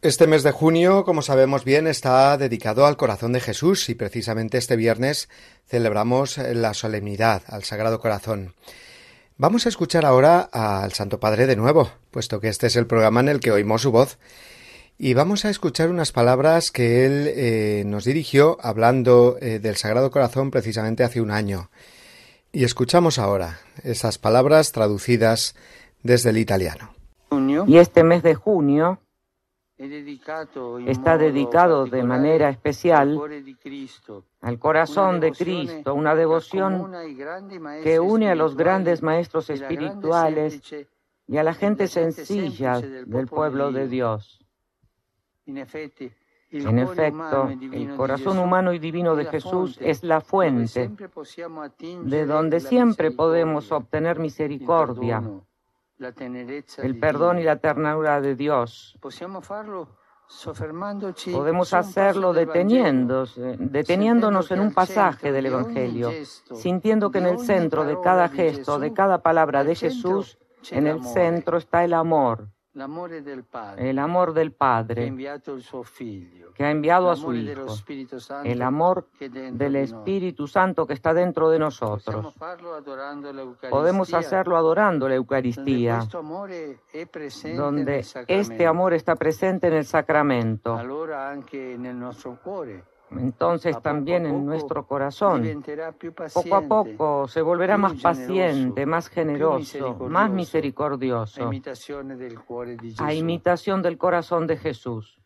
Este 0.04 0.28
mes 0.28 0.44
de 0.44 0.52
junio, 0.52 1.06
como 1.06 1.22
sabemos 1.22 1.64
bien, 1.64 1.88
está 1.88 2.38
dedicado 2.38 2.86
al 2.86 2.98
corazón 2.98 3.32
de 3.32 3.40
Jesús 3.40 3.88
y 3.88 3.96
precisamente 3.96 4.58
este 4.58 4.76
viernes 4.76 5.30
celebramos 5.66 6.38
la 6.38 6.74
solemnidad 6.74 7.42
al 7.48 7.64
Sagrado 7.64 8.02
Corazón. 8.02 8.54
Vamos 9.38 9.66
a 9.66 9.70
escuchar 9.70 10.04
ahora 10.04 10.42
al 10.42 10.92
Santo 10.92 11.22
Padre 11.22 11.48
de 11.48 11.56
nuevo, 11.56 11.90
puesto 12.12 12.42
que 12.42 12.50
este 12.50 12.68
es 12.68 12.76
el 12.76 12.86
programa 12.86 13.22
en 13.22 13.30
el 13.30 13.40
que 13.40 13.54
oímos 13.54 13.84
su 13.84 13.94
voz, 13.94 14.20
y 14.98 15.14
vamos 15.14 15.46
a 15.46 15.50
escuchar 15.50 15.90
unas 15.90 16.12
palabras 16.12 16.72
que 16.72 17.06
él 17.06 17.32
eh, 17.34 17.84
nos 17.86 18.04
dirigió 18.04 18.58
hablando 18.62 19.38
eh, 19.40 19.60
del 19.60 19.78
Sagrado 19.78 20.12
Corazón 20.12 20.52
precisamente 20.52 21.06
hace 21.06 21.22
un 21.22 21.32
año. 21.32 21.70
Y 22.52 22.66
escuchamos 22.66 23.20
ahora 23.20 23.62
esas 23.84 24.18
palabras 24.18 24.74
traducidas 24.74 25.56
desde 26.02 26.32
el 26.32 26.40
italiano. 26.40 26.94
Y 27.68 27.78
este 27.78 28.04
mes 28.04 28.22
de 28.22 28.36
junio 28.36 29.00
está 29.78 31.18
dedicado 31.18 31.86
de 31.86 32.04
manera 32.04 32.50
especial 32.50 33.20
al 34.42 34.60
corazón 34.60 35.20
de 35.20 35.32
Cristo, 35.32 35.96
una 35.96 36.16
devoción 36.16 36.92
que 37.84 38.00
une 38.00 38.30
a 38.30 38.36
los 38.36 38.56
grandes 38.56 39.02
maestros 39.02 39.50
espirituales 39.50 40.62
y 41.28 41.38
a 41.38 41.44
la 41.44 41.54
gente 41.54 41.88
sencilla 41.88 42.80
del 42.80 43.28
pueblo 43.28 43.72
de 43.72 43.88
Dios. 43.88 44.46
En 45.46 45.58
efecto, 46.78 47.50
el 47.50 47.96
corazón 47.96 48.38
humano 48.38 48.74
y 48.74 48.80
divino 48.80 49.16
de 49.16 49.26
Jesús 49.26 49.78
es 49.82 50.04
la 50.04 50.22
fuente 50.22 50.92
de 52.04 52.26
donde 52.28 52.60
siempre 52.60 53.10
podemos 53.10 53.72
obtener 53.72 54.20
misericordia 54.20 55.24
el 56.78 57.00
perdón 57.00 57.40
y 57.40 57.44
la 57.44 57.58
ternura 57.58 58.22
de 58.22 58.36
Dios. 58.36 58.98
Podemos 61.32 61.74
hacerlo 61.74 62.34
deteniéndonos 62.34 64.52
en 64.52 64.60
un 64.60 64.74
pasaje 64.74 65.32
del 65.32 65.46
Evangelio, 65.46 66.12
sintiendo 66.54 67.12
que 67.12 67.20
en 67.20 67.28
el 67.28 67.40
centro 67.40 67.86
de 67.86 68.02
cada 68.02 68.28
gesto, 68.30 68.80
de 68.80 68.94
cada 68.94 69.22
palabra 69.22 69.64
de 69.64 69.76
Jesús, 69.76 70.40
en 70.72 70.88
el 70.88 71.04
centro 71.04 71.58
está 71.58 71.84
el 71.84 71.94
amor 71.94 72.48
el 72.76 74.00
amor 74.00 74.34
del 74.34 74.52
Padre 74.52 75.14
que 76.56 76.64
ha 76.64 76.72
enviado 76.72 77.12
a 77.12 77.16
su 77.16 77.34
Hijo, 77.34 77.68
el 78.44 78.62
amor 78.62 79.08
del 79.20 79.76
Espíritu 79.76 80.48
Santo 80.48 80.88
que 80.88 80.94
está 80.94 81.14
dentro 81.14 81.50
de 81.50 81.60
nosotros. 81.60 82.34
Podemos 83.70 84.14
hacerlo 84.14 84.58
adorando 84.58 85.08
la 85.08 85.16
Eucaristía, 85.16 86.08
donde 87.56 88.06
este 88.28 88.66
amor 88.66 88.94
está 88.94 89.16
presente 89.16 89.68
en 89.68 89.74
el 89.74 89.86
sacramento 89.86 90.78
entonces 93.20 93.82
también 93.82 94.26
en 94.26 94.46
nuestro 94.46 94.86
corazón, 94.86 95.64
poco 96.34 96.56
a 96.56 96.62
poco 96.62 97.28
se 97.28 97.42
volverá 97.42 97.78
más 97.78 98.02
paciente, 98.02 98.86
más 98.86 99.10
generoso, 99.10 99.96
más 100.10 100.30
misericordioso, 100.30 101.50
a 103.00 103.14
imitación 103.14 103.82
del 103.82 103.98
corazón 103.98 104.48
de 104.48 104.58
Jesús. 104.58 105.20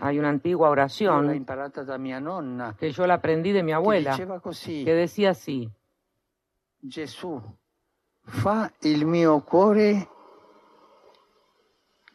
Hay 0.00 0.18
una 0.18 0.28
antigua 0.28 0.70
oración 0.70 1.46
que 2.78 2.90
yo 2.92 3.06
la 3.06 3.14
aprendí 3.14 3.52
de 3.52 3.62
mi 3.62 3.72
abuela, 3.72 4.16
que 4.16 4.94
decía 4.94 5.30
así, 5.30 5.70
Jesús, 6.88 7.42
fa 8.24 8.72
il 8.82 9.04
mio 9.04 9.40
cuore 9.44 10.08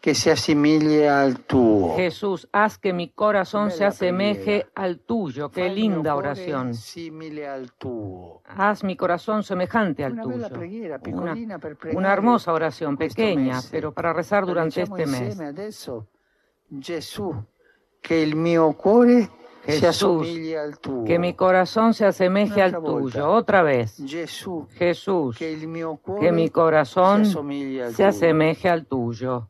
que 0.06 0.14
se 0.14 0.30
asimile 0.30 1.10
al 1.10 1.39
tuyo. 1.39 1.95
Jesús, 1.95 2.47
haz 2.51 2.78
que 2.78 2.93
mi 2.93 3.10
corazón 3.10 3.72
se 3.72 3.86
asemeje 3.86 4.68
al 4.76 4.99
tuyo. 4.99 5.49
Qué 5.49 5.68
linda 5.68 6.16
oración. 6.16 6.74
Haz 8.45 8.84
mi 8.84 8.95
corazón 8.95 9.41
semejante 9.41 10.06
al 10.06 10.22
tuyo. 10.22 10.47
Una, 11.95 12.14
hermosa 12.14 12.53
oración, 12.53 12.97
pequeña, 12.97 13.62
pero 13.72 13.95
para 13.95 14.14
rezar 14.14 14.45
durante 14.45 14.84
este 14.84 15.08
mes. 15.08 15.41
Jesús, 16.84 17.36
que 17.99 18.22
el 18.22 18.36
mío 18.36 18.74
cuore 18.74 19.28
Jesús, 19.66 20.28
que 21.08 21.18
mi 21.18 21.34
corazón 21.34 21.95
se 21.95 22.06
asemeje 22.06 22.62
al 22.62 22.80
tuyo. 22.80 23.28
Otra 23.32 23.64
vez. 23.64 23.99
Jesús, 24.78 25.36
que 25.36 26.32
mi 26.32 26.49
corazón 26.51 27.26
se 27.26 28.03
asemeje 28.03 28.70
al 28.70 28.86
tuyo. 28.86 29.49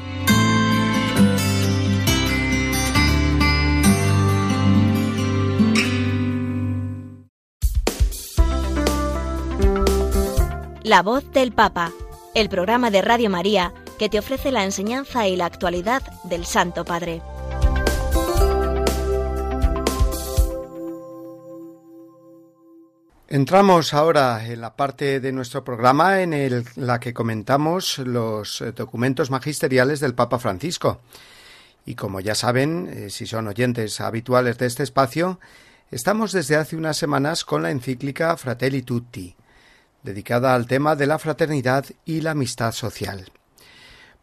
La 10.83 11.03
voz 11.03 11.31
del 11.31 11.51
Papa, 11.51 11.91
el 12.33 12.49
programa 12.49 12.89
de 12.89 13.03
Radio 13.03 13.29
María 13.29 13.71
que 13.99 14.09
te 14.09 14.17
ofrece 14.17 14.51
la 14.51 14.63
enseñanza 14.63 15.27
y 15.27 15.35
la 15.35 15.45
actualidad 15.45 16.01
del 16.23 16.43
Santo 16.43 16.85
Padre. 16.85 17.21
Entramos 23.27 23.93
ahora 23.93 24.43
en 24.47 24.59
la 24.59 24.75
parte 24.75 25.19
de 25.19 25.31
nuestro 25.31 25.63
programa 25.63 26.23
en 26.23 26.65
la 26.75 26.99
que 26.99 27.13
comentamos 27.13 27.99
los 27.99 28.61
eh, 28.61 28.71
documentos 28.71 29.29
magisteriales 29.29 29.99
del 29.99 30.15
Papa 30.15 30.39
Francisco. 30.39 31.01
Y 31.85 31.93
como 31.93 32.21
ya 32.21 32.33
saben, 32.33 32.89
eh, 32.91 33.09
si 33.11 33.27
son 33.27 33.47
oyentes 33.47 34.01
habituales 34.01 34.57
de 34.57 34.65
este 34.65 34.81
espacio, 34.81 35.39
estamos 35.91 36.31
desde 36.31 36.55
hace 36.55 36.75
unas 36.75 36.97
semanas 36.97 37.45
con 37.45 37.61
la 37.61 37.69
encíclica 37.69 38.35
Fratelli 38.35 38.81
Tutti, 38.81 39.35
dedicada 40.03 40.55
al 40.55 40.67
tema 40.67 40.95
de 40.95 41.07
la 41.07 41.19
fraternidad 41.19 41.85
y 42.05 42.21
la 42.21 42.31
amistad 42.31 42.71
social. 42.71 43.31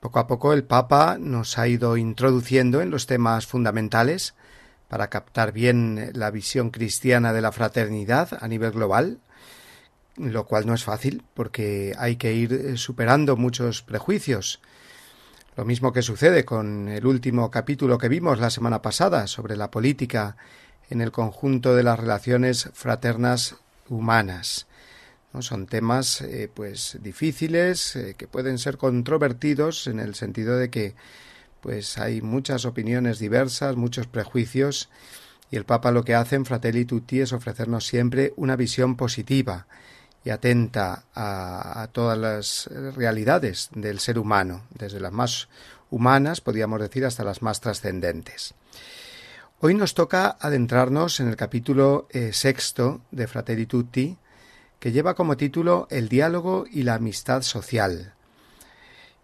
Poco 0.01 0.21
a 0.21 0.27
poco 0.27 0.53
el 0.53 0.65
Papa 0.65 1.17
nos 1.19 1.59
ha 1.59 1.67
ido 1.67 1.97
introduciendo 1.97 2.81
en 2.81 2.91
los 2.91 3.07
temas 3.07 3.47
fundamentales 3.47 4.35
para 4.89 5.09
captar 5.09 5.53
bien 5.53 6.11
la 6.15 6.31
visión 6.31 6.71
cristiana 6.71 7.33
de 7.33 7.43
la 7.43 7.53
fraternidad 7.53 8.39
a 8.41 8.49
nivel 8.49 8.73
global, 8.73 9.19
lo 10.17 10.47
cual 10.47 10.67
no 10.67 10.75
es 10.75 10.85
fácil 10.85 11.25
porque 11.35 11.95
hay 11.99 12.17
que 12.17 12.33
ir 12.33 12.79
superando 12.79 13.37
muchos 13.37 13.83
prejuicios. 13.83 14.61
Lo 15.57 15.65
mismo 15.65 15.93
que 15.93 16.03
sucede 16.03 16.45
con 16.45 16.89
el 16.89 17.05
último 17.05 17.51
capítulo 17.51 17.99
que 17.99 18.09
vimos 18.09 18.39
la 18.39 18.51
semana 18.51 18.81
pasada 18.81 19.27
sobre 19.27 19.57
la 19.57 19.71
política 19.71 20.37
en 20.91 21.01
el 21.01 21.11
conjunto 21.11 21.75
de 21.75 21.83
las 21.83 21.99
relaciones 21.99 22.71
fraternas 22.73 23.57
humanas. 23.89 24.67
Son 25.41 25.67
temas 25.67 26.21
eh, 26.23 26.51
pues 26.53 26.99
difíciles 27.01 27.95
eh, 27.97 28.15
que 28.17 28.27
pueden 28.27 28.59
ser 28.59 28.77
controvertidos 28.77 29.87
en 29.87 30.01
el 30.01 30.15
sentido 30.15 30.57
de 30.57 30.71
que 30.71 30.95
pues 31.61 31.99
hay 31.99 32.23
muchas 32.23 32.65
opiniones 32.65 33.19
diversas, 33.19 33.77
muchos 33.77 34.07
prejuicios 34.07 34.89
y 35.51 35.57
el 35.57 35.65
Papa 35.65 35.93
lo 35.93 36.05
que 36.05 36.15
hace 36.15 36.37
en 36.37 36.45
Fratelli 36.45 36.85
Tutti 36.85 37.21
es 37.21 37.33
ofrecernos 37.33 37.87
siempre 37.87 38.33
una 38.37 38.57
visión 38.57 38.97
positiva 38.97 39.67
y 40.25 40.31
atenta 40.31 41.05
a, 41.15 41.89
todas 41.93 42.19
las 42.19 42.69
realidades 42.95 43.71
del 43.75 43.99
ser 43.99 44.19
humano, 44.19 44.65
desde 44.71 45.01
las 45.01 45.13
más 45.13 45.49
humanas, 45.91 46.41
podríamos 46.41 46.81
decir, 46.81 47.05
hasta 47.07 47.25
las 47.25 47.41
más 47.41 47.61
trascendentes. 47.61 48.55
Hoy 49.61 49.75
nos 49.75 49.95
toca 49.95 50.37
adentrarnos 50.39 51.21
en 51.21 51.29
el 51.29 51.37
capítulo 51.37 52.09
eh, 52.11 52.33
sexto 52.33 53.01
de 53.11 53.27
Fratelli 53.27 53.67
Tutti, 53.67 54.19
que 54.79 54.93
lleva 54.93 55.15
como 55.15 55.37
título 55.37 55.87
El 55.91 56.09
diálogo 56.09 56.65
y 56.71 56.83
la 56.83 56.95
amistad 56.95 57.43
social. 57.43 58.15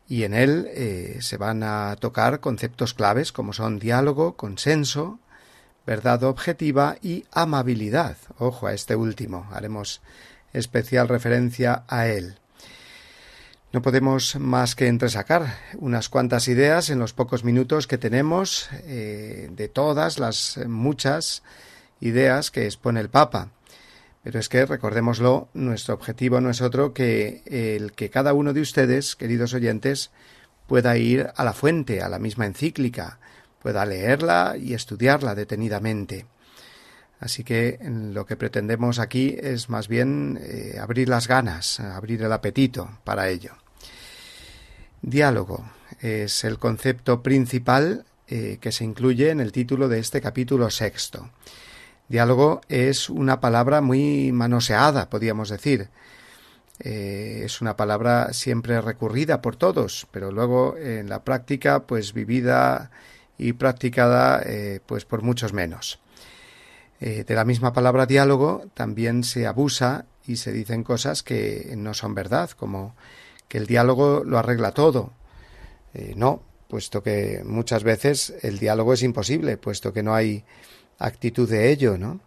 Y 0.09 0.25
en 0.25 0.35
él 0.35 0.69
eh, 0.75 1.19
se 1.21 1.37
van 1.37 1.63
a 1.63 1.97
tocar 1.99 2.41
conceptos 2.41 2.95
claves 2.95 3.33
como 3.33 3.53
son 3.53 3.79
diálogo, 3.79 4.37
consenso, 4.37 5.19
verdad 5.87 6.23
objetiva 6.25 6.97
y 7.03 7.25
amabilidad. 7.33 8.17
Ojo 8.39 8.67
a 8.67 8.75
este 8.75 8.97
último, 8.97 9.49
haremos 9.53 10.03
especial 10.53 11.09
referencia 11.09 11.85
a 11.89 12.07
él. 12.07 12.39
No 13.73 13.83
podemos 13.83 14.37
más 14.37 14.77
que 14.77 14.87
entresacar 14.87 15.59
unas 15.79 16.09
cuantas 16.09 16.47
ideas 16.47 16.91
en 16.91 17.01
los 17.01 17.13
pocos 17.13 17.43
minutos 17.43 17.89
que 17.89 17.99
tenemos 17.99 18.69
eh, 18.85 19.49
de 19.51 19.69
todas 19.69 20.21
las 20.21 20.61
muchas 20.69 21.43
ideas 22.01 22.53
que 22.53 22.67
expone 22.67 23.01
el 23.01 23.09
Papa. 23.09 23.49
Pero 24.25 24.41
es 24.41 24.49
que, 24.49 24.65
recordémoslo, 24.65 25.49
nuestro 25.53 25.95
objetivo 25.95 26.41
no 26.41 26.49
es 26.49 26.63
otro 26.63 26.95
que 26.95 27.43
el 27.45 27.93
que 27.93 28.09
cada 28.09 28.33
uno 28.33 28.55
de 28.55 28.63
ustedes, 28.63 29.17
queridos 29.17 29.53
oyentes, 29.53 30.11
pueda 30.67 30.97
ir 30.97 31.29
a 31.37 31.45
la 31.45 31.53
fuente, 31.53 32.01
a 32.01 32.09
la 32.09 32.19
misma 32.19 32.47
encíclica, 32.47 33.21
pueda 33.63 33.85
leerla 33.85 34.57
y 34.59 34.73
estudiarla 34.73 35.35
detenidamente. 35.35 36.25
Así 37.21 37.45
que 37.45 37.79
lo 37.83 38.25
que 38.25 38.37
pretendemos 38.37 38.99
aquí 38.99 39.37
es 39.39 39.69
más 39.69 39.89
bien 39.89 40.39
eh, 40.43 40.79
abrir 40.81 41.11
las 41.11 41.29
ganas, 41.29 41.79
abrir 41.81 42.23
el 42.23 42.33
apetito 42.33 42.99
para 43.05 43.29
ello. 43.29 43.53
Diálogo 45.03 45.71
es 46.01 46.45
el 46.45 46.59
concepto 46.59 47.23
principal 47.23 48.07
eh, 48.27 48.57
que 48.59 48.73
se 48.73 48.85
incluye 48.85 49.29
en 49.29 49.41
el 49.41 49.53
título 49.53 49.89
de 49.89 49.99
este 49.99 50.23
capítulo 50.23 50.71
sexto. 50.71 51.31
Diálogo 52.09 52.61
es 52.69 53.09
una 53.09 53.41
palabra 53.41 53.81
muy 53.81 54.31
manoseada, 54.33 55.09
podríamos 55.09 55.49
decir. 55.49 55.89
Eh, 56.81 57.43
es 57.45 57.61
una 57.61 57.77
palabra 57.77 58.33
siempre 58.33 58.81
recurrida 58.81 59.41
por 59.41 59.57
todos, 59.57 60.07
pero 60.11 60.31
luego 60.31 60.77
en 60.77 61.09
la 61.09 61.25
práctica, 61.25 61.87
pues 61.87 62.13
vivida 62.13 62.91
y 63.39 63.55
practicada, 63.55 64.43
eh, 64.45 64.81
pues 64.85 65.05
por 65.05 65.23
muchos 65.23 65.53
menos. 65.53 66.01
Eh, 67.01 67.25
de 67.25 67.35
la 67.35 67.45
misma 67.45 67.73
palabra 67.73 68.07
diálogo 68.07 68.67
también 68.75 69.25
se 69.25 69.47
abusa 69.47 70.07
y 70.27 70.37
se 70.37 70.53
dicen 70.53 70.85
cosas 70.85 71.23
que 71.23 71.75
no 71.77 71.95
son 71.95 72.15
verdad, 72.15 72.51
como 72.51 72.95
que 73.49 73.59
el 73.59 73.67
diálogo 73.67 74.23
lo 74.25 74.39
arregla 74.39 74.73
todo. 74.73 75.13
no, 76.17 76.43
puesto 76.69 77.03
que 77.03 77.43
muchas 77.45 77.85
veces 77.85 78.35
el 78.43 78.59
diálogo 78.59 78.95
es 78.95 79.03
imposible, 79.03 79.57
puesto 79.57 79.93
que 79.93 80.03
no 80.03 80.15
hay 80.15 80.45
actitud 80.99 81.49
de 81.49 81.71
ello, 81.71 81.99
¿no? 81.99 82.21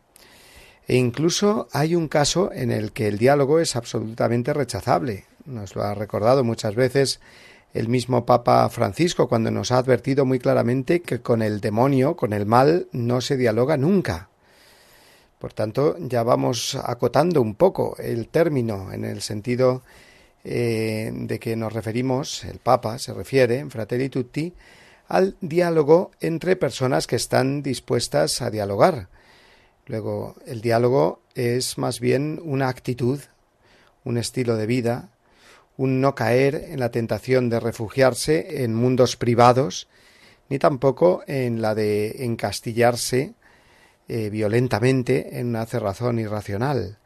E 0.88 0.96
incluso 0.96 1.68
hay 1.74 1.96
un 1.96 2.08
caso 2.08 2.52
en 2.54 2.72
el 2.72 2.94
que 2.94 3.08
el 3.08 3.18
diálogo 3.18 3.60
es 3.60 3.76
absolutamente 3.76 4.54
rechazable. 4.54 5.26
Nos 5.46 5.76
lo 5.76 5.84
ha 5.84 5.94
recordado 5.94 6.44
muchas 6.44 6.76
veces 6.76 7.20
el 7.74 7.90
mismo 7.90 8.26
Papa 8.26 8.68
Francisco 8.70 9.28
cuando 9.28 9.52
nos 9.52 9.72
ha 9.72 9.78
advertido 9.78 10.26
muy 10.26 10.40
claramente 10.40 11.02
que 11.02 11.22
con 11.22 11.42
el 11.42 11.60
demonio, 11.60 12.16
con 12.16 12.32
el 12.32 12.46
mal, 12.46 12.88
no 12.94 13.20
se 13.20 13.36
dialoga 13.36 13.76
nunca. 13.76 14.30
Por 15.40 15.54
tanto, 15.54 15.96
ya 16.00 16.24
vamos 16.24 16.76
acotando 16.76 17.42
un 17.42 17.56
poco 17.56 17.96
el 18.00 18.30
término 18.30 18.92
en 18.92 19.06
el 19.06 19.22
sentido 19.22 19.84
eh, 20.44 21.12
de 21.14 21.40
que 21.40 21.56
nos 21.56 21.74
referimos, 21.74 22.44
el 22.46 22.60
Papa 22.60 22.98
se 22.98 23.14
refiere, 23.14 23.60
en 23.60 23.70
Fratelli 23.70 24.10
Tutti, 24.10 24.54
al 25.08 25.38
diálogo 25.42 26.12
entre 26.20 26.56
personas 26.56 27.08
que 27.08 27.16
están 27.16 27.64
dispuestas 27.64 28.42
a 28.42 28.50
dialogar. 28.50 29.08
Luego, 29.86 30.36
el 30.46 30.62
diálogo 30.62 31.22
es 31.34 31.78
más 31.78 32.00
bien 32.00 32.42
una 32.44 32.68
actitud, 32.68 33.20
un 34.04 34.18
estilo 34.18 34.58
de 34.58 34.66
vida, 34.66 35.10
un 35.78 36.02
no 36.02 36.16
caer 36.16 36.56
en 36.56 36.80
la 36.80 36.92
tentación 36.92 37.50
de 37.50 37.60
refugiarse 37.60 38.64
en 38.64 38.74
mundos 38.74 39.16
privados, 39.16 39.88
ni 40.50 40.60
tampoco 40.60 41.24
en 41.28 41.62
la 41.62 41.76
de 41.76 42.26
encastillarse 42.26 43.34
eh, 44.08 44.30
violentamente 44.30 45.40
en 45.40 45.48
una 45.48 45.66
cerrazón 45.66 46.20
irracional. 46.20 46.98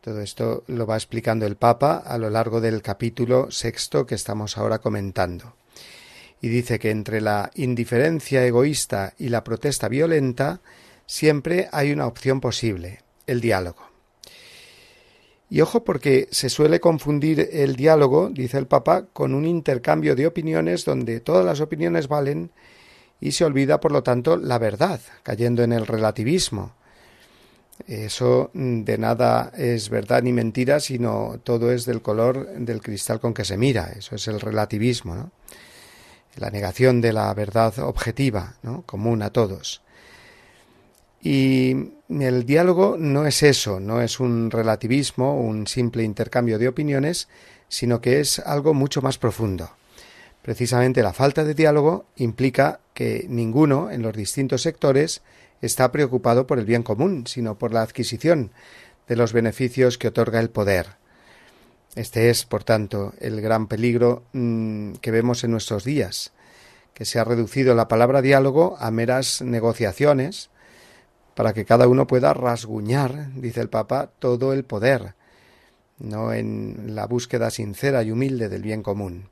Todo 0.00 0.22
esto 0.22 0.64
lo 0.66 0.86
va 0.86 0.96
explicando 0.96 1.44
el 1.44 1.56
Papa 1.56 1.96
a 1.96 2.16
lo 2.16 2.30
largo 2.30 2.60
del 2.60 2.80
capítulo 2.82 3.50
sexto 3.50 4.06
que 4.06 4.14
estamos 4.14 4.56
ahora 4.56 4.78
comentando 4.78 5.54
y 6.40 6.48
dice 6.48 6.78
que 6.78 6.90
entre 6.90 7.20
la 7.20 7.50
indiferencia 7.54 8.44
egoísta 8.44 9.14
y 9.18 9.28
la 9.28 9.44
protesta 9.44 9.88
violenta 9.88 10.60
siempre 11.06 11.68
hay 11.72 11.92
una 11.92 12.06
opción 12.06 12.40
posible, 12.40 13.00
el 13.26 13.40
diálogo. 13.40 13.88
Y 15.50 15.62
ojo 15.62 15.82
porque 15.82 16.28
se 16.30 16.50
suele 16.50 16.78
confundir 16.78 17.48
el 17.52 17.74
diálogo, 17.74 18.28
dice 18.28 18.58
el 18.58 18.66
Papa, 18.66 19.06
con 19.12 19.34
un 19.34 19.46
intercambio 19.46 20.14
de 20.14 20.26
opiniones 20.26 20.84
donde 20.84 21.20
todas 21.20 21.44
las 21.44 21.60
opiniones 21.60 22.06
valen 22.06 22.50
y 23.20 23.32
se 23.32 23.44
olvida, 23.44 23.80
por 23.80 23.90
lo 23.90 24.02
tanto, 24.02 24.36
la 24.36 24.58
verdad, 24.58 25.00
cayendo 25.22 25.62
en 25.62 25.72
el 25.72 25.86
relativismo. 25.86 26.74
Eso 27.86 28.50
de 28.52 28.98
nada 28.98 29.52
es 29.56 29.88
verdad 29.88 30.22
ni 30.22 30.32
mentira, 30.32 30.80
sino 30.80 31.40
todo 31.42 31.72
es 31.72 31.86
del 31.86 32.02
color 32.02 32.46
del 32.58 32.82
cristal 32.82 33.18
con 33.18 33.32
que 33.32 33.44
se 33.44 33.56
mira. 33.56 33.92
Eso 33.96 34.16
es 34.16 34.28
el 34.28 34.40
relativismo. 34.40 35.14
¿no? 35.14 35.32
La 36.36 36.50
negación 36.50 37.00
de 37.00 37.12
la 37.12 37.32
verdad 37.34 37.78
objetiva, 37.80 38.54
común 38.86 39.22
a 39.22 39.30
todos. 39.30 39.82
Y 41.20 41.90
el 42.08 42.46
diálogo 42.46 42.96
no 42.98 43.26
es 43.26 43.42
eso, 43.42 43.80
no 43.80 44.00
es 44.00 44.20
un 44.20 44.50
relativismo, 44.50 45.40
un 45.40 45.66
simple 45.66 46.04
intercambio 46.04 46.58
de 46.58 46.68
opiniones, 46.68 47.28
sino 47.68 48.00
que 48.00 48.20
es 48.20 48.38
algo 48.38 48.72
mucho 48.72 49.02
más 49.02 49.18
profundo. 49.18 49.70
Precisamente 50.42 51.02
la 51.02 51.12
falta 51.12 51.44
de 51.44 51.54
diálogo 51.54 52.06
implica 52.16 52.80
que 52.94 53.26
ninguno 53.28 53.90
en 53.90 54.02
los 54.02 54.16
distintos 54.16 54.62
sectores 54.62 55.22
está 55.60 55.90
preocupado 55.90 56.46
por 56.46 56.58
el 56.58 56.64
bien 56.64 56.82
común, 56.82 57.26
sino 57.26 57.58
por 57.58 57.72
la 57.74 57.82
adquisición 57.82 58.52
de 59.08 59.16
los 59.16 59.32
beneficios 59.32 59.98
que 59.98 60.08
otorga 60.08 60.40
el 60.40 60.50
poder. 60.50 60.96
Este 61.98 62.30
es, 62.30 62.44
por 62.44 62.62
tanto, 62.62 63.12
el 63.18 63.40
gran 63.40 63.66
peligro 63.66 64.22
mm, 64.32 64.92
que 65.00 65.10
vemos 65.10 65.42
en 65.42 65.50
nuestros 65.50 65.82
días, 65.82 66.32
que 66.94 67.04
se 67.04 67.18
ha 67.18 67.24
reducido 67.24 67.74
la 67.74 67.88
palabra 67.88 68.22
diálogo 68.22 68.76
a 68.78 68.92
meras 68.92 69.42
negociaciones 69.42 70.48
para 71.34 71.52
que 71.52 71.64
cada 71.64 71.88
uno 71.88 72.06
pueda 72.06 72.32
rasguñar, 72.34 73.32
dice 73.34 73.60
el 73.60 73.68
Papa, 73.68 74.12
todo 74.20 74.52
el 74.52 74.64
poder, 74.64 75.16
no 75.98 76.32
en 76.32 76.94
la 76.94 77.08
búsqueda 77.08 77.50
sincera 77.50 78.04
y 78.04 78.12
humilde 78.12 78.48
del 78.48 78.62
bien 78.62 78.84
común. 78.84 79.30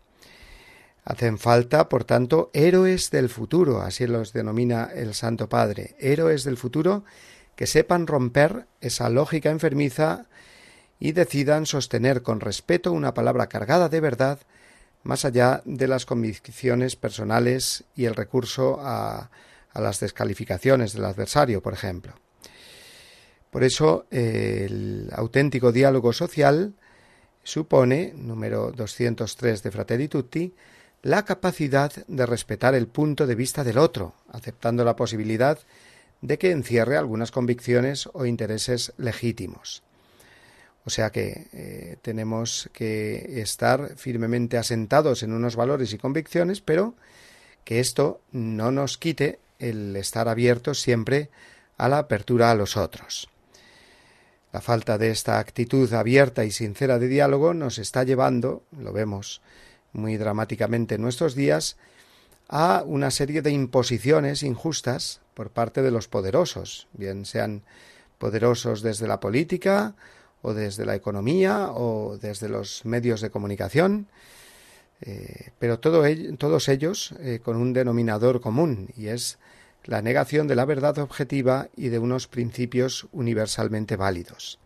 Hacen 1.05 1.39
falta, 1.39 1.89
por 1.89 2.03
tanto, 2.03 2.51
héroes 2.53 3.13
del 3.13 3.29
futuro, 3.29 3.81
así 3.81 4.09
los 4.09 4.33
denomina 4.33 4.91
el 4.93 5.15
Santo 5.15 5.49
Padre, 5.49 5.95
héroes 6.01 6.43
del 6.43 6.57
futuro 6.57 7.05
que 7.55 7.69
sepan 7.69 8.09
romper 8.09 8.67
esa 8.81 9.09
lógica 9.09 9.51
enfermiza 9.51 10.27
y 10.99 11.13
decidan 11.13 11.67
sostener 11.67 12.23
con 12.23 12.41
respeto 12.41 12.93
una 12.93 13.15
palabra 13.15 13.49
cargada 13.49 13.89
de 13.89 14.01
verdad 14.01 14.39
más 15.07 15.25
allá 15.25 15.63
de 15.65 15.89
las 15.89 16.05
convicciones 16.05 16.97
personales 16.97 17.85
y 17.95 18.07
el 18.07 18.15
recurso 18.15 18.79
a, 18.81 19.31
las 19.75 20.01
descalificaciones 20.01 20.95
del 20.95 21.05
adversario, 21.05 21.63
por 21.63 21.75
ejemplo. 21.75 22.15
Por 23.51 23.63
eso 23.63 24.07
el 24.11 25.11
auténtico 25.13 25.71
diálogo 25.71 26.15
social 26.15 26.73
supone, 27.43 28.15
número 28.17 28.73
203 28.73 29.63
de 29.63 29.71
Fratelli 29.71 30.09
Tutti, 30.09 30.55
la 31.03 31.27
capacidad 31.27 31.93
de 32.09 32.27
respetar 32.27 32.75
el 32.75 32.89
punto 32.89 33.27
de 33.27 33.35
vista 33.35 33.65
del 33.65 33.77
otro, 33.77 34.15
aceptando 34.31 34.83
la 34.83 34.97
posibilidad 34.97 35.59
de 36.23 36.39
que 36.39 36.51
encierre 36.51 36.97
algunas 36.97 37.31
convicciones 37.31 38.09
o 38.15 38.25
intereses 38.25 38.95
legítimos. 38.97 39.83
O 40.87 40.91
sea 40.91 41.11
que 41.11 41.49
eh, 41.53 41.97
tenemos 42.01 42.71
que 42.73 43.41
estar 43.41 43.97
firmemente 43.97 44.57
asentados 44.57 45.25
en 45.25 45.33
unos 45.33 45.57
valores 45.57 45.93
y 45.93 45.99
convicciones, 45.99 46.61
pero 46.61 46.95
que 47.65 47.81
esto 47.81 48.21
no 48.31 48.71
nos 48.71 48.97
quite 48.97 49.41
el 49.59 49.97
estar 49.97 50.29
abiertos 50.29 50.81
siempre 50.81 51.29
a 51.77 51.89
la 51.89 51.99
apertura 51.99 52.53
a 52.53 52.55
los 52.55 52.77
otros. 52.77 53.29
La 54.53 54.61
falta 54.61 54.97
de 54.97 55.11
esta 55.11 55.41
actitud 55.41 55.93
abierta 55.93 56.45
y 56.45 56.53
sincera 56.53 57.01
de 57.01 57.09
diálogo 57.09 57.53
nos 57.53 57.79
está 57.79 58.05
llevando, 58.05 58.63
lo 58.79 58.93
vemos 58.93 59.43
muy 59.93 60.17
dramáticamente 60.17 60.95
en 60.95 61.03
nuestros 61.03 61.35
días, 61.35 61.77
a 62.49 62.85
una 62.87 63.11
serie 63.11 63.43
de 63.43 63.51
imposiciones 63.51 64.45
injustas 64.45 65.21
por 65.35 65.51
parte 65.51 65.83
de 65.83 65.91
los 65.91 66.07
poderosos, 66.07 66.87
bien 66.93 67.25
sean 67.25 67.63
poderosos 68.19 68.83
desde 68.83 69.09
la 69.09 69.19
política 69.19 69.97
o 70.47 70.55
desde 70.55 70.87
la 70.87 70.95
economía 70.95 71.73
o 71.75 72.19
desde 72.23 72.49
los 72.49 72.85
medios 72.85 73.21
de 73.21 73.31
comunicación, 73.31 74.07
eh, 75.01 75.51
pero 75.59 75.81
todos 75.81 76.69
ellos 76.69 77.15
eh, 77.19 77.41
con 77.43 77.57
un 77.57 77.73
denominador 77.73 78.41
común 78.41 78.89
y 78.97 79.09
es 79.09 79.39
la 79.83 80.03
negación 80.03 80.47
de 80.47 80.55
la 80.55 80.65
verdad 80.65 80.99
objetiva 80.99 81.69
y 81.77 81.89
de 81.89 81.99
unos 81.99 82.29
principios 82.29 83.09
universalmente 83.11 83.97
válidos. 83.97 84.61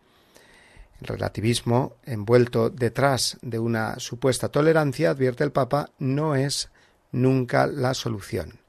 El 1.01 1.07
relativismo, 1.07 1.95
envuelto 2.05 2.69
detrás 2.69 3.39
de 3.41 3.57
una 3.57 3.99
supuesta 3.99 4.49
tolerancia, 4.49 5.09
advierte 5.09 5.43
el 5.43 5.51
Papa, 5.51 5.89
no 5.97 6.35
es 6.35 6.69
nunca 7.11 7.65
la 7.65 7.95
solución. 7.95 8.59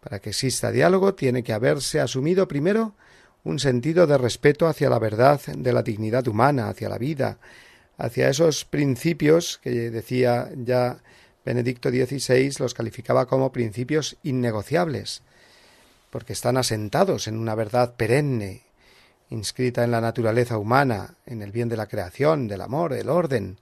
Para 0.00 0.18
que 0.18 0.30
exista 0.30 0.70
diálogo 0.70 1.14
tiene 1.14 1.42
que 1.42 1.54
haberse 1.54 1.98
asumido 1.98 2.46
primero 2.46 2.94
un 3.44 3.58
sentido 3.58 4.06
de 4.06 4.18
respeto 4.18 4.66
hacia 4.66 4.90
la 4.90 4.98
verdad 4.98 5.40
de 5.46 5.72
la 5.72 5.82
dignidad 5.82 6.26
humana, 6.28 6.68
hacia 6.68 6.88
la 6.88 6.98
vida, 6.98 7.38
hacia 7.96 8.28
esos 8.28 8.64
principios 8.64 9.58
que 9.62 9.90
decía 9.90 10.50
ya 10.56 10.98
Benedicto 11.44 11.90
XVI 11.90 12.52
los 12.58 12.74
calificaba 12.74 13.26
como 13.26 13.52
principios 13.52 14.16
innegociables, 14.22 15.22
porque 16.10 16.32
están 16.32 16.56
asentados 16.56 17.28
en 17.28 17.38
una 17.38 17.54
verdad 17.54 17.94
perenne, 17.94 18.62
inscrita 19.30 19.84
en 19.84 19.90
la 19.90 20.00
naturaleza 20.00 20.58
humana, 20.58 21.14
en 21.24 21.40
el 21.40 21.52
bien 21.52 21.68
de 21.68 21.76
la 21.76 21.86
creación, 21.86 22.48
del 22.48 22.60
amor, 22.60 22.92
el 22.92 23.08
orden 23.08 23.58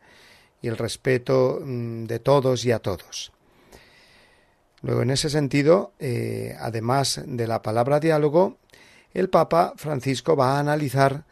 y 0.61 0.69
el 0.69 0.77
respeto 0.77 1.61
mm, 1.63 2.05
de 2.05 2.19
todos 2.19 2.65
y 2.65 2.73
a 2.73 2.79
todos. 2.81 3.33
Luego, 4.83 5.03
en 5.03 5.11
ese 5.11 5.29
sentido, 5.29 5.93
eh, 5.99 6.57
además 6.59 7.21
de 7.27 7.47
la 7.47 7.63
palabra 7.63 8.01
diálogo, 8.01 8.59
el 9.15 9.29
Papa 9.31 9.75
Francisco 9.77 10.37
va 10.37 10.57
a 10.57 10.61
analizar 10.61 11.25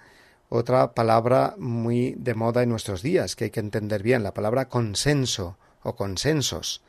otra 0.49 0.93
palabra 0.95 1.55
muy 1.59 2.15
de 2.19 2.35
moda 2.35 2.63
en 2.63 2.69
nuestros 2.69 3.03
días, 3.03 3.37
que 3.37 3.45
hay 3.45 3.51
que 3.51 3.61
entender 3.61 4.03
bien, 4.03 4.23
la 4.23 4.35
palabra 4.35 4.69
consenso 4.69 5.57
o 5.83 5.97
consensos. 5.97 6.83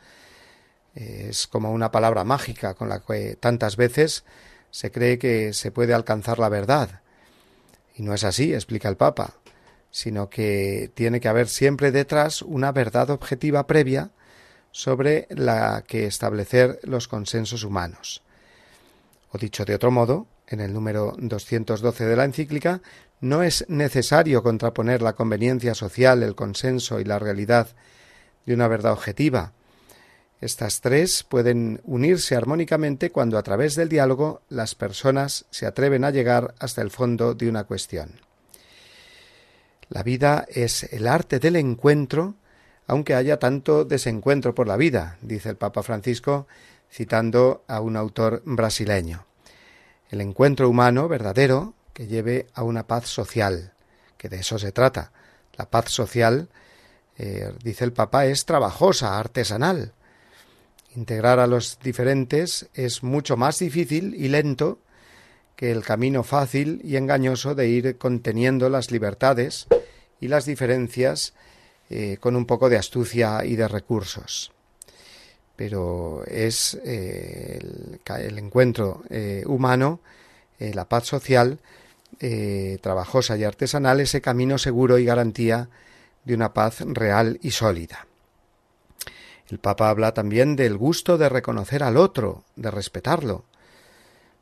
Es 0.96 1.48
como 1.48 1.72
una 1.72 1.92
palabra 1.92 2.24
mágica 2.24 2.74
con 2.74 2.90
la 2.90 3.02
que 3.02 3.36
tantas 3.36 3.76
veces 3.76 4.24
se 4.72 4.92
cree 4.92 5.18
que 5.20 5.54
se 5.54 5.72
puede 5.72 5.94
alcanzar 5.94 6.40
la 6.40 6.50
verdad. 6.50 7.02
Y 7.96 8.04
no 8.04 8.14
es 8.14 8.24
así, 8.24 8.54
explica 8.54 8.90
el 8.90 8.98
Papa, 8.98 9.34
sino 9.92 10.30
que 10.30 10.92
tiene 10.94 11.20
que 11.20 11.28
haber 11.28 11.48
siempre 11.48 11.92
detrás 11.92 12.42
una 12.42 12.72
verdad 12.72 13.10
objetiva 13.10 13.66
previa 13.68 14.12
sobre 14.72 15.28
la 15.30 15.84
que 15.88 16.06
establecer 16.06 16.80
los 16.84 17.08
consensos 17.08 17.64
humanos. 17.64 18.22
O 19.32 19.38
dicho 19.38 19.66
de 19.66 19.76
otro 19.76 19.92
modo, 19.92 20.28
en 20.48 20.60
el 20.60 20.74
número 20.74 21.14
212 21.18 22.06
de 22.06 22.16
la 22.16 22.26
encíclica, 22.26 22.82
no 23.20 23.44
es 23.44 23.66
necesario 23.68 24.44
contraponer 24.44 25.02
la 25.02 25.14
conveniencia 25.14 25.74
social, 25.74 26.24
el 26.24 26.36
consenso 26.36 27.00
y 27.00 27.04
la 27.04 27.20
realidad 27.20 27.70
de 28.46 28.54
una 28.54 28.68
verdad 28.68 28.94
objetiva. 28.94 29.54
Estas 30.40 30.82
tres 30.82 31.24
pueden 31.24 31.82
unirse 31.84 32.36
armónicamente 32.36 33.12
cuando 33.12 33.38
a 33.38 33.44
través 33.44 33.76
del 33.76 33.90
diálogo 33.90 34.42
las 34.50 34.76
personas 34.76 35.46
se 35.50 35.66
atreven 35.66 36.04
a 36.04 36.12
llegar 36.12 36.54
hasta 36.60 36.82
el 36.82 36.92
fondo 36.92 37.34
de 37.34 37.50
una 37.50 37.64
cuestión. 37.64 38.22
La 39.90 40.04
vida 40.04 40.46
es 40.50 40.84
el 40.94 41.08
arte 41.08 41.40
del 41.40 41.56
encuentro, 41.56 42.36
aunque 42.86 43.16
haya 43.16 43.40
tanto 43.40 43.84
desencuentro 43.84 44.54
por 44.54 44.68
la 44.68 44.78
vida, 44.78 45.18
dice 45.22 45.50
el 45.50 45.56
Papa 45.56 45.82
Francisco, 45.82 46.48
citando 46.92 47.64
a 47.68 47.82
un 47.82 47.98
autor 47.98 48.44
brasileño. 48.46 49.27
El 50.10 50.22
encuentro 50.22 50.70
humano 50.70 51.08
verdadero 51.08 51.74
que 51.94 52.08
lleve 52.08 52.48
a 52.54 52.64
una 52.64 52.88
paz 52.88 53.08
social, 53.08 53.74
que 54.18 54.30
de 54.30 54.40
eso 54.40 54.60
se 54.60 54.72
trata. 54.72 55.12
La 55.58 55.70
paz 55.70 55.92
social, 55.92 56.50
eh, 57.18 57.52
dice 57.64 57.84
el 57.84 57.94
Papa, 57.94 58.26
es 58.26 58.46
trabajosa, 58.46 59.18
artesanal, 59.18 59.94
Integrar 60.98 61.40
a 61.40 61.46
los 61.46 61.78
diferentes 61.84 62.70
es 62.74 63.04
mucho 63.04 63.38
más 63.38 63.60
difícil 63.60 64.16
y 64.16 64.30
lento 64.30 64.80
que 65.56 65.70
el 65.70 65.84
camino 65.84 66.24
fácil 66.24 66.82
y 66.84 66.96
engañoso 66.96 67.54
de 67.54 67.68
ir 67.68 68.00
conteniendo 68.00 68.68
las 68.68 68.90
libertades 68.90 69.68
y 70.20 70.28
las 70.28 70.46
diferencias 70.46 71.36
eh, 71.92 72.18
con 72.20 72.36
un 72.36 72.48
poco 72.48 72.68
de 72.68 72.78
astucia 72.78 73.46
y 73.46 73.56
de 73.56 73.68
recursos. 73.68 74.52
Pero 75.58 76.24
es 76.26 76.80
eh, 76.86 77.60
el, 77.60 78.38
encuentro 78.38 79.04
eh, 79.10 79.44
humano, 79.46 80.00
la 80.60 80.88
paz 80.88 81.06
social, 81.06 81.60
trabajosa 82.82 83.36
y 83.38 83.44
artesanal, 83.44 84.00
ese 84.00 84.22
camino 84.22 84.58
seguro 84.58 84.98
y 84.98 85.06
garantía 85.06 85.68
de 86.24 86.36
una 86.36 86.54
paz 86.54 86.80
real 86.82 87.38
y 87.44 87.52
sólida. 87.52 88.08
El 89.50 89.60
Papa 89.60 89.90
habla 89.90 90.14
también 90.14 90.56
del 90.56 90.78
gusto 90.78 91.18
de 91.18 91.30
reconocer 91.30 91.84
al 91.84 91.96
otro, 91.96 92.44
de 92.56 92.70
respetarlo. 92.70 93.46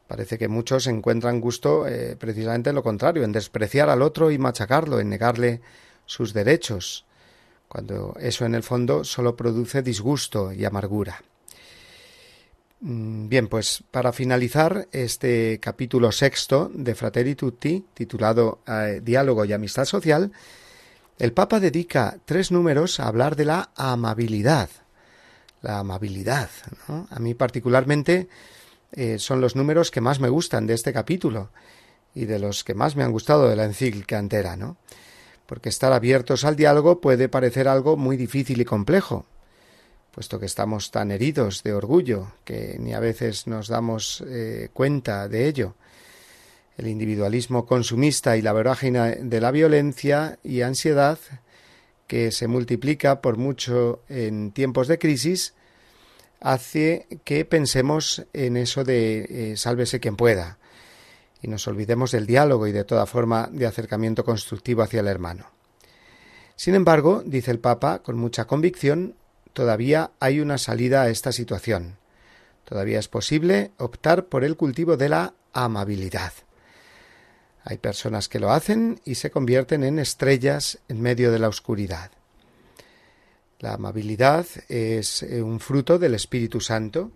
Parece 0.07 0.37
que 0.37 0.47
muchos 0.47 0.87
encuentran 0.87 1.41
gusto 1.41 1.87
eh, 1.87 2.15
precisamente 2.15 2.69
en 2.69 2.75
lo 2.75 2.83
contrario, 2.83 3.23
en 3.23 3.31
despreciar 3.31 3.89
al 3.89 4.01
otro 4.01 4.31
y 4.31 4.37
machacarlo, 4.37 4.99
en 4.99 5.09
negarle 5.09 5.61
sus 6.05 6.33
derechos, 6.33 7.05
cuando 7.75 8.15
eso 8.21 8.45
en 8.45 8.55
el 8.55 8.63
fondo 8.63 9.03
solo 9.03 9.35
produce 9.35 9.81
disgusto 9.81 10.53
y 10.53 10.63
amargura. 10.63 11.21
Mm, 12.79 13.27
bien, 13.27 13.49
pues 13.49 13.83
para 13.91 14.13
finalizar 14.13 14.87
este 14.93 15.59
capítulo 15.59 16.13
sexto 16.13 16.71
de 16.73 16.95
Fratelli 16.95 17.35
Tutti, 17.35 17.83
titulado 17.93 18.59
eh, 18.65 19.01
Diálogo 19.03 19.43
y 19.43 19.51
Amistad 19.51 19.83
Social, 19.83 20.31
el 21.19 21.33
Papa 21.33 21.59
dedica 21.59 22.17
tres 22.23 22.49
números 22.49 23.01
a 23.01 23.09
hablar 23.09 23.35
de 23.35 23.43
la 23.43 23.71
amabilidad, 23.75 24.69
la 25.61 25.79
amabilidad. 25.79 26.49
A 27.09 27.19
mí 27.19 27.33
particularmente 27.33 28.29
eh, 28.93 29.19
son 29.19 29.41
los 29.41 29.57
números 29.57 29.91
que 29.91 29.99
más 29.99 30.21
me 30.21 30.29
gustan 30.29 30.65
de 30.65 30.75
este 30.75 30.93
capítulo. 30.93 31.49
y 32.17 32.23
de 32.23 32.39
los 32.39 32.63
que 32.63 32.73
más 32.73 32.95
me 32.95 33.03
han 33.03 33.11
gustado 33.11 33.49
de 33.49 33.57
la 33.57 33.65
encíclica 33.65 34.17
entera, 34.17 34.55
¿no? 34.55 34.77
Porque 35.45 35.69
estar 35.69 35.93
abiertos 35.93 36.43
al 36.43 36.55
diálogo 36.55 37.01
puede 37.01 37.29
parecer 37.29 37.67
algo 37.67 37.97
muy 37.97 38.17
difícil 38.17 38.61
y 38.61 38.65
complejo, 38.65 39.25
puesto 40.11 40.39
que 40.39 40.45
estamos 40.45 40.91
tan 40.91 41.11
heridos 41.11 41.61
de 41.63 41.73
orgullo 41.73 42.31
que 42.43 42.77
ni 42.79 42.93
a 42.93 42.99
veces 42.99 43.47
nos 43.47 43.67
damos 43.67 44.23
eh, 44.27 44.69
cuenta 44.73 45.27
de 45.27 45.47
ello. 45.47 45.75
El 46.77 46.87
individualismo 46.87 47.65
consumista 47.65 48.35
y 48.37 48.41
la 48.41 48.53
vorágine 48.53 49.17
de 49.21 49.41
la 49.41 49.51
violencia 49.51 50.39
y 50.43 50.61
ansiedad 50.61 51.19
que 52.07 52.31
se 52.31 52.47
multiplica 52.47 53.21
por 53.21 53.37
mucho 53.37 54.01
en 54.09 54.51
tiempos 54.51 54.87
de 54.87 54.99
crisis 54.99 55.53
hace 56.41 57.07
que 57.23 57.45
pensemos 57.45 58.25
en 58.33 58.57
eso 58.57 58.83
de 58.83 59.51
eh, 59.51 59.57
sálvese 59.57 59.99
quien 59.99 60.15
pueda 60.15 60.57
y 61.45 61.47
nos 61.47 61.67
olvidemos 61.67 62.09
del 62.09 62.25
diálogo 62.25 62.65
y 62.65 62.71
de 62.71 62.85
toda 62.85 63.05
forma 63.05 63.47
de 63.51 63.67
acercamiento 63.67 64.25
constructivo 64.25 64.81
hacia 64.81 65.01
el 65.01 65.07
hermano. 65.07 65.45
Sin 66.55 66.73
embargo, 66.73 67.21
dice 67.23 67.51
el 67.51 67.59
Papa 67.59 67.99
con 67.99 68.17
mucha 68.17 68.45
convicción, 68.45 69.13
todavía 69.53 70.09
hay 70.19 70.39
una 70.39 70.57
salida 70.57 71.03
a 71.03 71.09
esta 71.09 71.31
situación. 71.31 71.97
Todavía 72.63 72.97
es 72.97 73.07
posible 73.07 73.69
optar 73.77 74.25
por 74.25 74.43
el 74.43 74.57
cultivo 74.57 74.97
de 74.97 75.07
la 75.07 75.35
amabilidad. 75.53 76.33
Hay 77.63 77.77
personas 77.77 78.27
que 78.27 78.39
lo 78.39 78.51
hacen 78.51 78.99
y 79.05 79.13
se 79.13 79.29
convierten 79.29 79.83
en 79.83 79.99
estrellas 79.99 80.79
en 80.87 80.99
medio 80.99 81.31
de 81.31 81.37
la 81.37 81.47
oscuridad. 81.47 82.09
La 83.59 83.73
amabilidad 83.75 84.47
es 84.67 85.21
eh, 85.21 85.43
un 85.43 85.59
fruto 85.59 85.99
del 85.99 86.15
Espíritu 86.15 86.59
Santo. 86.59 87.11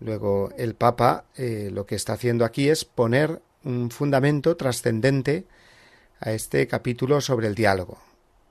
Luego 0.00 0.50
el 0.56 0.74
Papa 0.74 1.24
eh, 1.36 1.70
lo 1.72 1.86
que 1.86 1.94
está 1.94 2.14
haciendo 2.14 2.44
aquí 2.44 2.68
es 2.68 2.84
poner 2.84 3.40
un 3.64 3.90
fundamento 3.90 4.56
trascendente 4.56 5.46
a 6.20 6.32
este 6.32 6.66
capítulo 6.66 7.20
sobre 7.20 7.46
el 7.46 7.54
diálogo. 7.54 7.98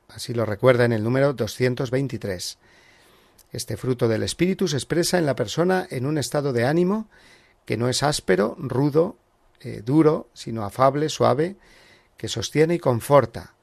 Así 0.07 0.33
lo 0.33 0.45
recuerda 0.45 0.85
en 0.85 0.93
el 0.93 1.03
número 1.03 1.33
223. 1.33 2.57
Este 3.51 3.77
fruto 3.77 4.07
del 4.07 4.23
espíritu 4.23 4.67
se 4.67 4.77
expresa 4.77 5.17
en 5.17 5.25
la 5.25 5.35
persona 5.35 5.87
en 5.89 6.05
un 6.05 6.17
estado 6.17 6.53
de 6.53 6.65
ánimo 6.65 7.07
que 7.65 7.77
no 7.77 7.89
es 7.89 8.03
áspero, 8.03 8.55
rudo, 8.59 9.17
eh, 9.61 9.81
duro, 9.83 10.29
sino 10.33 10.63
afable, 10.63 11.09
suave, 11.09 11.55
que 12.17 12.27
sostiene 12.27 12.75
y 12.75 12.79
conforta. 12.79 13.53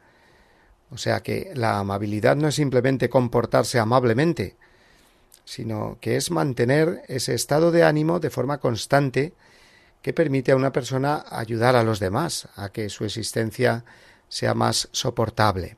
O 0.90 0.98
sea 0.98 1.20
que 1.20 1.52
la 1.54 1.78
amabilidad 1.78 2.36
no 2.36 2.48
es 2.48 2.54
simplemente 2.54 3.08
comportarse 3.08 3.78
amablemente, 3.78 4.56
sino 5.46 5.96
que 6.00 6.16
es 6.16 6.30
mantener 6.30 7.02
ese 7.06 7.32
estado 7.32 7.70
de 7.70 7.84
ánimo 7.84 8.18
de 8.18 8.30
forma 8.30 8.58
constante 8.58 9.32
que 10.02 10.12
permite 10.12 10.50
a 10.50 10.56
una 10.56 10.72
persona 10.72 11.24
ayudar 11.30 11.76
a 11.76 11.84
los 11.84 12.00
demás 12.00 12.48
a 12.56 12.70
que 12.70 12.90
su 12.90 13.04
existencia 13.04 13.84
sea 14.28 14.54
más 14.54 14.88
soportable. 14.90 15.76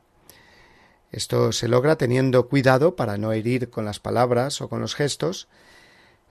Esto 1.12 1.52
se 1.52 1.68
logra 1.68 1.96
teniendo 1.96 2.48
cuidado 2.48 2.96
para 2.96 3.18
no 3.18 3.32
herir 3.32 3.68
con 3.68 3.84
las 3.84 4.00
palabras 4.00 4.60
o 4.62 4.70
con 4.70 4.80
los 4.80 4.94
gestos, 4.94 5.48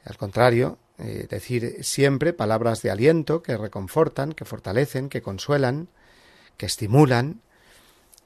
al 0.03 0.17
contrario, 0.17 0.79
eh, 0.97 1.27
decir 1.29 1.83
siempre 1.83 2.33
palabras 2.33 2.81
de 2.81 2.89
aliento 2.89 3.43
que 3.43 3.55
reconfortan, 3.55 4.33
que 4.33 4.45
fortalecen, 4.45 5.09
que 5.09 5.21
consuelan, 5.21 5.89
que 6.57 6.65
estimulan, 6.65 7.41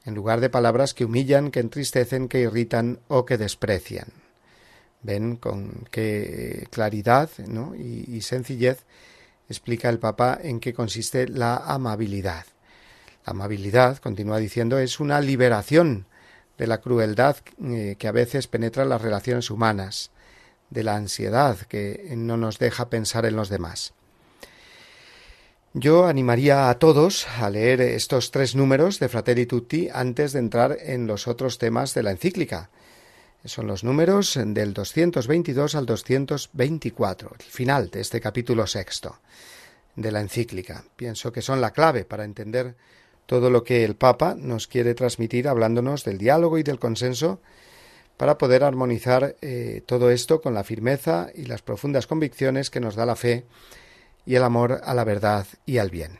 en 0.06 0.14
lugar 0.14 0.40
de 0.40 0.48
palabras 0.48 0.94
que 0.94 1.04
humillan, 1.04 1.50
que 1.50 1.60
entristecen, 1.60 2.28
que 2.28 2.40
irritan 2.40 3.00
o 3.08 3.26
que 3.26 3.36
desprecian. 3.36 4.21
Ven 5.02 5.36
con 5.36 5.86
qué 5.90 6.66
claridad 6.70 7.28
y 7.76 8.20
sencillez 8.20 8.84
explica 9.48 9.88
el 9.88 9.98
Papa 9.98 10.38
en 10.42 10.60
qué 10.60 10.72
consiste 10.72 11.28
la 11.28 11.56
amabilidad. 11.56 12.46
La 13.26 13.32
amabilidad, 13.32 13.98
continúa 13.98 14.38
diciendo, 14.38 14.78
es 14.78 14.98
una 15.00 15.20
liberación 15.20 16.06
de 16.58 16.66
la 16.66 16.80
crueldad 16.80 17.36
eh, 17.64 17.96
que 17.98 18.08
a 18.08 18.12
veces 18.12 18.46
penetra 18.46 18.82
en 18.82 18.88
las 18.88 19.02
relaciones 19.02 19.50
humanas, 19.50 20.10
de 20.70 20.82
la 20.82 20.96
ansiedad 20.96 21.58
que 21.58 22.14
no 22.16 22.36
nos 22.36 22.58
deja 22.58 22.88
pensar 22.88 23.26
en 23.26 23.36
los 23.36 23.48
demás. 23.50 23.92
Yo 25.74 26.06
animaría 26.06 26.68
a 26.68 26.78
todos 26.78 27.26
a 27.38 27.48
leer 27.50 27.80
estos 27.80 28.30
tres 28.30 28.54
números 28.54 28.98
de 28.98 29.08
Fratelli 29.08 29.46
Tutti 29.46 29.88
antes 29.92 30.32
de 30.32 30.38
entrar 30.38 30.76
en 30.80 31.06
los 31.06 31.28
otros 31.28 31.58
temas 31.58 31.94
de 31.94 32.02
la 32.02 32.10
encíclica. 32.10 32.70
Son 33.44 33.66
los 33.66 33.82
números 33.82 34.38
del 34.40 34.72
222 34.72 35.74
al 35.74 35.84
224, 35.84 37.32
el 37.40 37.44
final 37.44 37.90
de 37.90 38.00
este 38.00 38.20
capítulo 38.20 38.68
sexto 38.68 39.18
de 39.96 40.12
la 40.12 40.20
encíclica. 40.20 40.84
Pienso 40.94 41.32
que 41.32 41.42
son 41.42 41.60
la 41.60 41.72
clave 41.72 42.04
para 42.04 42.22
entender 42.22 42.76
todo 43.26 43.50
lo 43.50 43.64
que 43.64 43.84
el 43.84 43.96
Papa 43.96 44.36
nos 44.38 44.68
quiere 44.68 44.94
transmitir 44.94 45.48
hablándonos 45.48 46.04
del 46.04 46.18
diálogo 46.18 46.56
y 46.56 46.62
del 46.62 46.78
consenso 46.78 47.40
para 48.16 48.38
poder 48.38 48.62
armonizar 48.62 49.34
eh, 49.40 49.82
todo 49.86 50.10
esto 50.12 50.40
con 50.40 50.54
la 50.54 50.62
firmeza 50.62 51.28
y 51.34 51.46
las 51.46 51.62
profundas 51.62 52.06
convicciones 52.06 52.70
que 52.70 52.78
nos 52.78 52.94
da 52.94 53.06
la 53.06 53.16
fe 53.16 53.44
y 54.24 54.36
el 54.36 54.44
amor 54.44 54.80
a 54.84 54.94
la 54.94 55.02
verdad 55.02 55.48
y 55.66 55.78
al 55.78 55.90
bien. 55.90 56.18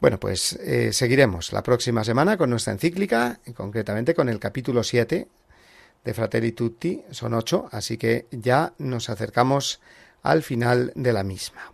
Bueno, 0.00 0.18
pues 0.18 0.54
eh, 0.54 0.92
seguiremos 0.92 1.52
la 1.52 1.62
próxima 1.62 2.02
semana 2.02 2.36
con 2.36 2.50
nuestra 2.50 2.72
encíclica, 2.72 3.38
y 3.46 3.52
concretamente 3.52 4.12
con 4.12 4.28
el 4.28 4.40
capítulo 4.40 4.82
7 4.82 5.28
de 6.04 6.14
Fratelli 6.14 6.52
Tutti, 6.52 7.02
son 7.10 7.34
ocho, 7.34 7.68
así 7.72 7.96
que 7.96 8.26
ya 8.30 8.74
nos 8.78 9.08
acercamos 9.10 9.80
al 10.22 10.42
final 10.42 10.92
de 10.94 11.12
la 11.12 11.24
misma. 11.24 11.72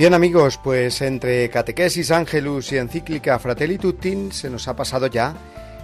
Bien 0.00 0.14
amigos, 0.14 0.58
pues 0.64 1.02
entre 1.02 1.50
Catequesis 1.50 2.10
Angelus 2.10 2.72
y 2.72 2.78
Encíclica 2.78 3.38
Fratelli 3.38 3.76
Tutti 3.76 4.30
se 4.30 4.48
nos 4.48 4.66
ha 4.66 4.74
pasado 4.74 5.08
ya 5.08 5.36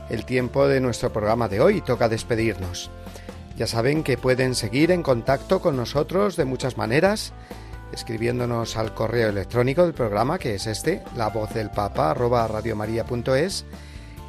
el 0.08 0.24
tiempo 0.24 0.66
de 0.66 0.80
nuestro 0.80 1.12
programa 1.12 1.50
de 1.50 1.60
hoy, 1.60 1.82
toca 1.82 2.08
despedirnos. 2.08 2.90
Ya 3.58 3.66
saben 3.66 4.02
que 4.02 4.16
pueden 4.16 4.54
seguir 4.54 4.90
en 4.90 5.02
contacto 5.02 5.60
con 5.60 5.76
nosotros 5.76 6.36
de 6.36 6.46
muchas 6.46 6.78
maneras, 6.78 7.34
escribiéndonos 7.92 8.78
al 8.78 8.94
correo 8.94 9.28
electrónico 9.28 9.82
del 9.82 9.92
programa, 9.92 10.38
que 10.38 10.54
es 10.54 10.66
este, 10.66 11.02
la 11.14 11.28
voz 11.28 11.52
del 11.52 11.70
papa 11.70 12.14
radiomaria.es, 12.14 13.66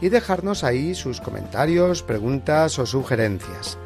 y 0.01 0.09
dejarnos 0.09 0.65
ahí 0.65 0.95
sus 0.95 1.21
comentarios, 1.21 2.03
preguntas 2.03 2.77
o 2.77 2.85
sugerencias. 2.85 3.77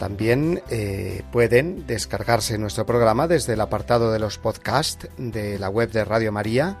También 0.00 0.62
eh, 0.70 1.24
pueden 1.30 1.86
descargarse 1.86 2.56
nuestro 2.56 2.86
programa 2.86 3.28
desde 3.28 3.52
el 3.52 3.60
apartado 3.60 4.10
de 4.10 4.18
los 4.18 4.38
podcasts 4.38 5.06
de 5.18 5.58
la 5.58 5.68
web 5.68 5.92
de 5.92 6.06
Radio 6.06 6.32
María, 6.32 6.78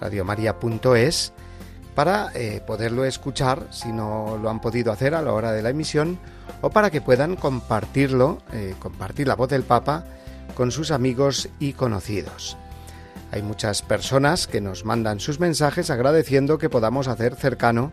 radiomaria.es, 0.00 1.32
para 1.94 2.32
eh, 2.34 2.60
poderlo 2.66 3.04
escuchar 3.04 3.68
si 3.70 3.92
no 3.92 4.36
lo 4.42 4.50
han 4.50 4.60
podido 4.60 4.90
hacer 4.90 5.14
a 5.14 5.22
la 5.22 5.32
hora 5.32 5.52
de 5.52 5.62
la 5.62 5.70
emisión 5.70 6.18
o 6.60 6.70
para 6.70 6.90
que 6.90 7.00
puedan 7.00 7.36
compartirlo, 7.36 8.38
eh, 8.52 8.74
compartir 8.80 9.28
la 9.28 9.36
voz 9.36 9.48
del 9.48 9.62
Papa 9.62 10.04
con 10.56 10.72
sus 10.72 10.90
amigos 10.90 11.48
y 11.60 11.74
conocidos. 11.74 12.56
Hay 13.30 13.42
muchas 13.42 13.82
personas 13.82 14.48
que 14.48 14.60
nos 14.60 14.84
mandan 14.84 15.20
sus 15.20 15.38
mensajes 15.38 15.88
agradeciendo 15.88 16.58
que 16.58 16.68
podamos 16.68 17.06
hacer 17.06 17.36
cercano 17.36 17.92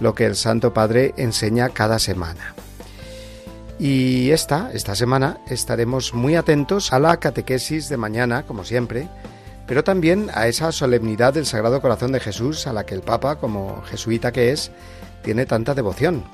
lo 0.00 0.14
que 0.14 0.24
el 0.24 0.34
Santo 0.34 0.72
Padre 0.72 1.12
enseña 1.18 1.68
cada 1.68 1.98
semana. 1.98 2.54
Y 3.78 4.30
esta, 4.30 4.70
esta 4.72 4.94
semana, 4.94 5.38
estaremos 5.48 6.14
muy 6.14 6.36
atentos 6.36 6.92
a 6.92 6.98
la 6.98 7.16
catequesis 7.18 7.88
de 7.88 7.96
mañana, 7.96 8.44
como 8.44 8.64
siempre, 8.64 9.08
pero 9.66 9.82
también 9.84 10.30
a 10.34 10.46
esa 10.48 10.72
solemnidad 10.72 11.34
del 11.34 11.46
Sagrado 11.46 11.80
Corazón 11.80 12.12
de 12.12 12.20
Jesús 12.20 12.66
a 12.66 12.72
la 12.72 12.84
que 12.84 12.94
el 12.94 13.00
Papa, 13.00 13.36
como 13.36 13.82
jesuita 13.82 14.32
que 14.32 14.52
es, 14.52 14.70
tiene 15.22 15.46
tanta 15.46 15.74
devoción. 15.74 16.24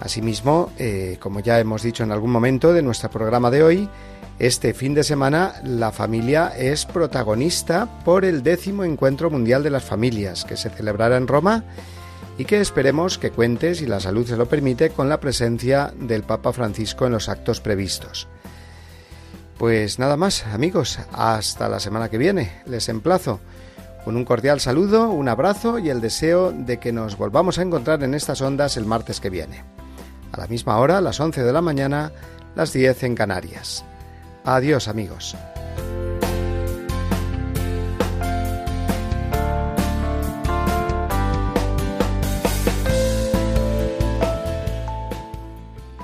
Asimismo, 0.00 0.72
eh, 0.78 1.18
como 1.20 1.40
ya 1.40 1.60
hemos 1.60 1.82
dicho 1.82 2.04
en 2.04 2.12
algún 2.12 2.30
momento 2.30 2.72
de 2.72 2.82
nuestro 2.82 3.10
programa 3.10 3.50
de 3.50 3.62
hoy, 3.62 3.88
este 4.38 4.72
fin 4.72 4.94
de 4.94 5.04
semana 5.04 5.60
la 5.64 5.92
familia 5.92 6.54
es 6.56 6.86
protagonista 6.86 7.86
por 8.04 8.24
el 8.24 8.42
décimo 8.42 8.84
Encuentro 8.84 9.30
Mundial 9.30 9.62
de 9.62 9.68
las 9.68 9.84
Familias, 9.84 10.46
que 10.46 10.56
se 10.56 10.70
celebrará 10.70 11.18
en 11.18 11.28
Roma 11.28 11.64
y 12.40 12.46
que 12.46 12.58
esperemos 12.58 13.18
que 13.18 13.32
cuente, 13.32 13.74
si 13.74 13.84
la 13.84 14.00
salud 14.00 14.26
se 14.26 14.38
lo 14.38 14.46
permite, 14.46 14.88
con 14.88 15.10
la 15.10 15.20
presencia 15.20 15.92
del 15.94 16.22
Papa 16.22 16.54
Francisco 16.54 17.04
en 17.04 17.12
los 17.12 17.28
actos 17.28 17.60
previstos. 17.60 18.28
Pues 19.58 19.98
nada 19.98 20.16
más, 20.16 20.46
amigos, 20.46 21.00
hasta 21.12 21.68
la 21.68 21.78
semana 21.80 22.08
que 22.08 22.16
viene. 22.16 22.62
Les 22.64 22.88
emplazo 22.88 23.40
con 24.06 24.16
un 24.16 24.24
cordial 24.24 24.58
saludo, 24.58 25.10
un 25.10 25.28
abrazo 25.28 25.78
y 25.78 25.90
el 25.90 26.00
deseo 26.00 26.50
de 26.50 26.78
que 26.78 26.94
nos 26.94 27.18
volvamos 27.18 27.58
a 27.58 27.62
encontrar 27.62 28.02
en 28.04 28.14
estas 28.14 28.40
ondas 28.40 28.78
el 28.78 28.86
martes 28.86 29.20
que 29.20 29.28
viene. 29.28 29.62
A 30.32 30.38
la 30.38 30.46
misma 30.46 30.78
hora, 30.78 31.02
las 31.02 31.20
11 31.20 31.42
de 31.42 31.52
la 31.52 31.60
mañana, 31.60 32.10
las 32.56 32.72
10 32.72 33.02
en 33.02 33.16
Canarias. 33.16 33.84
Adiós, 34.46 34.88
amigos. 34.88 35.36